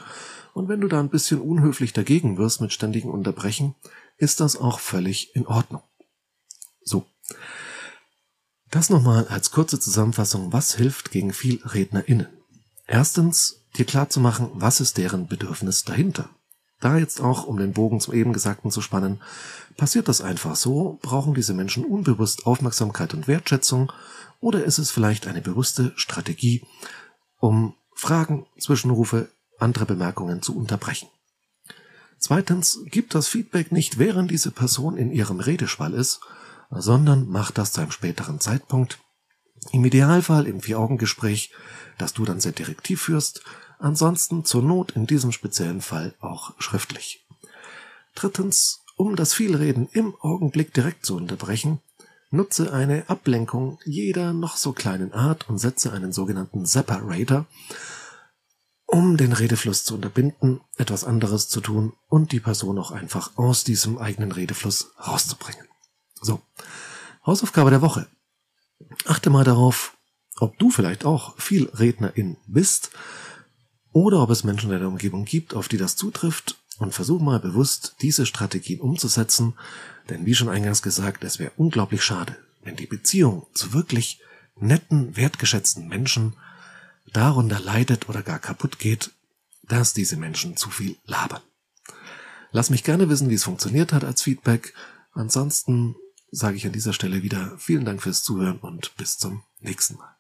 Und 0.54 0.68
wenn 0.68 0.82
du 0.82 0.88
da 0.88 1.00
ein 1.00 1.10
bisschen 1.10 1.42
unhöflich 1.42 1.94
dagegen 1.94 2.38
wirst 2.38 2.62
mit 2.62 2.72
ständigen 2.72 3.10
Unterbrechen, 3.10 3.74
ist 4.22 4.40
das 4.40 4.56
auch 4.56 4.80
völlig 4.80 5.36
in 5.36 5.48
Ordnung. 5.48 5.82
So. 6.84 7.06
Das 8.70 8.90
nochmal 8.90 9.28
als 9.28 9.52
kurze 9.52 9.80
Zusammenfassung, 9.80 10.54
was 10.54 10.76
hilft 10.76 11.12
gegen 11.12 11.34
viel 11.34 11.60
RednerInnen. 11.66 12.28
Erstens, 12.86 13.64
dir 13.78 13.86
klar 13.86 14.10
zu 14.10 14.20
machen, 14.20 14.52
was 14.54 14.80
ist 14.80 14.98
deren 14.98 15.28
Bedürfnis 15.28 15.84
dahinter. 15.84 16.30
Da 16.80 16.98
jetzt 16.98 17.20
auch, 17.20 17.46
um 17.46 17.58
den 17.58 17.74
Bogen 17.74 18.00
zum 18.00 18.14
eben 18.14 18.32
Gesagten 18.32 18.70
zu 18.70 18.82
spannen, 18.82 19.22
passiert 19.76 20.08
das 20.08 20.22
einfach 20.22 20.56
so, 20.56 21.00
brauchen 21.02 21.34
diese 21.34 21.54
Menschen 21.54 21.84
unbewusst 21.84 22.46
Aufmerksamkeit 22.46 23.14
und 23.14 23.28
Wertschätzung, 23.28 23.92
oder 24.40 24.64
ist 24.64 24.78
es 24.78 24.92
vielleicht 24.92 25.28
eine 25.28 25.42
bewusste 25.42 25.94
Strategie, 25.96 26.66
um 27.40 27.76
Fragen, 27.94 28.46
Zwischenrufe, 28.60 29.30
andere 29.60 29.86
Bemerkungen 29.86 30.42
zu 30.42 30.56
unterbrechen. 30.56 31.10
Zweitens, 32.22 32.82
gibt 32.86 33.16
das 33.16 33.28
Feedback 33.28 33.72
nicht, 33.72 33.98
während 33.98 34.30
diese 34.30 34.52
Person 34.52 34.96
in 34.96 35.12
ihrem 35.12 35.40
Redeschwall 35.40 35.96
ist, 35.96 36.20
sondern 36.70 37.28
mach 37.28 37.50
das 37.50 37.74
zu 37.74 37.82
einem 37.82 37.90
späteren 37.90 38.40
Zeitpunkt. 38.40 39.00
Im 39.72 39.84
Idealfall 39.84 40.46
im 40.46 40.62
Vier-Augen-Gespräch, 40.62 41.52
das 41.98 42.14
du 42.14 42.24
dann 42.24 42.40
sehr 42.40 42.52
direktiv 42.52 43.02
führst, 43.02 43.44
ansonsten 43.80 44.46
zur 44.46 44.62
Not 44.62 44.92
in 44.92 45.08
diesem 45.08 45.32
speziellen 45.32 45.82
Fall 45.82 46.14
auch 46.20 46.54
schriftlich. 46.60 47.26
Drittens, 48.14 48.84
um 48.96 49.16
das 49.16 49.34
Vielreden 49.34 49.90
im 49.92 50.14
Augenblick 50.22 50.76
direkt 50.76 51.08
zu 51.08 51.16
unterbrechen, 51.16 51.80
nutze 52.30 52.72
eine 52.72 53.10
Ablenkung 53.10 53.80
jeder 53.84 54.32
noch 54.32 54.58
so 54.58 54.74
kleinen 54.74 55.12
Art 55.12 55.50
und 55.50 55.58
setze 55.58 55.92
einen 55.92 56.12
sogenannten 56.12 56.68
Separator, 56.68 57.48
um 58.92 59.16
den 59.16 59.32
Redefluss 59.32 59.86
zu 59.86 59.96
unterbinden, 59.96 60.60
etwas 60.76 61.06
anderes 61.06 61.48
zu 61.48 61.62
tun 61.62 61.94
und 62.10 62.34
die 62.34 62.42
Person 62.42 62.78
auch 62.78 62.92
einfach 62.92 63.38
aus 63.38 63.64
diesem 63.64 63.98
eigenen 63.98 64.34
Redefluss 64.34 64.92
rauszubringen. 65.00 65.66
So, 66.22 66.42
Hausaufgabe 67.26 67.70
der 67.70 67.82
Woche. 67.82 68.08
Achte 69.06 69.30
mal 69.30 69.46
darauf, 69.46 69.98
ob 70.40 70.60
du 70.60 70.72
vielleicht 70.72 71.06
auch 71.06 71.40
viel 71.40 71.70
Rednerin 71.74 72.36
bist 72.48 72.92
oder 73.94 74.22
ob 74.22 74.30
es 74.30 74.44
Menschen 74.44 74.70
in 74.70 74.78
deiner 74.78 74.90
Umgebung 74.90 75.24
gibt, 75.24 75.54
auf 75.54 75.70
die 75.70 75.78
das 75.78 75.96
zutrifft 75.96 76.58
und 76.78 76.94
versuch 76.94 77.22
mal 77.22 77.40
bewusst 77.40 77.96
diese 78.02 78.26
Strategien 78.26 78.82
umzusetzen, 78.82 79.54
denn 80.10 80.26
wie 80.26 80.36
schon 80.36 80.50
eingangs 80.50 80.82
gesagt, 80.82 81.24
es 81.24 81.40
wäre 81.40 81.54
unglaublich 81.56 82.04
schade, 82.04 82.36
wenn 82.62 82.76
die 82.76 82.88
Beziehung 82.88 83.46
zu 83.54 83.72
wirklich 83.72 84.20
netten, 84.58 85.16
wertgeschätzten 85.16 85.88
Menschen 85.88 86.34
darunter 87.14 87.60
leidet 87.60 88.10
oder 88.10 88.22
gar 88.22 88.40
kaputt 88.40 88.80
geht, 88.80 89.12
dass 89.64 89.94
diese 89.94 90.18
Menschen 90.18 90.58
zu 90.58 90.70
viel 90.70 90.98
labern. 91.06 91.42
Lass 92.52 92.70
mich 92.70 92.84
gerne 92.84 93.10
wissen, 93.10 93.30
wie 93.30 93.36
es 93.36 93.44
funktioniert 93.44 93.94
hat 93.94 94.04
als 94.04 94.22
Feedback. 94.22 94.74
Ansonsten 95.14 95.96
sage 96.32 96.58
ich 96.58 96.66
an 96.66 96.74
dieser 96.74 96.94
Stelle 96.94 97.24
wieder 97.24 97.58
vielen 97.58 97.86
Dank 97.86 98.02
fürs 98.02 98.24
Zuhören 98.24 98.60
und 98.60 98.96
bis 98.98 99.18
zum 99.18 99.44
nächsten 99.60 99.98
Mal. 99.98 100.16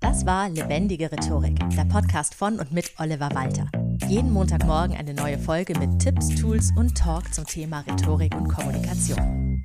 Das 0.00 0.26
war 0.26 0.50
Lebendige 0.50 1.10
Rhetorik, 1.10 1.58
der 1.70 1.86
Podcast 1.86 2.34
von 2.34 2.58
und 2.58 2.72
mit 2.72 2.92
Oliver 2.98 3.30
Walter. 3.34 3.70
Jeden 4.06 4.32
Montagmorgen 4.32 4.94
eine 4.96 5.14
neue 5.14 5.38
Folge 5.38 5.78
mit 5.78 5.98
Tipps, 5.98 6.28
Tools 6.40 6.72
und 6.76 6.94
Talk 6.94 7.32
zum 7.32 7.46
Thema 7.46 7.80
Rhetorik 7.80 8.34
und 8.34 8.48
Kommunikation. 8.48 9.64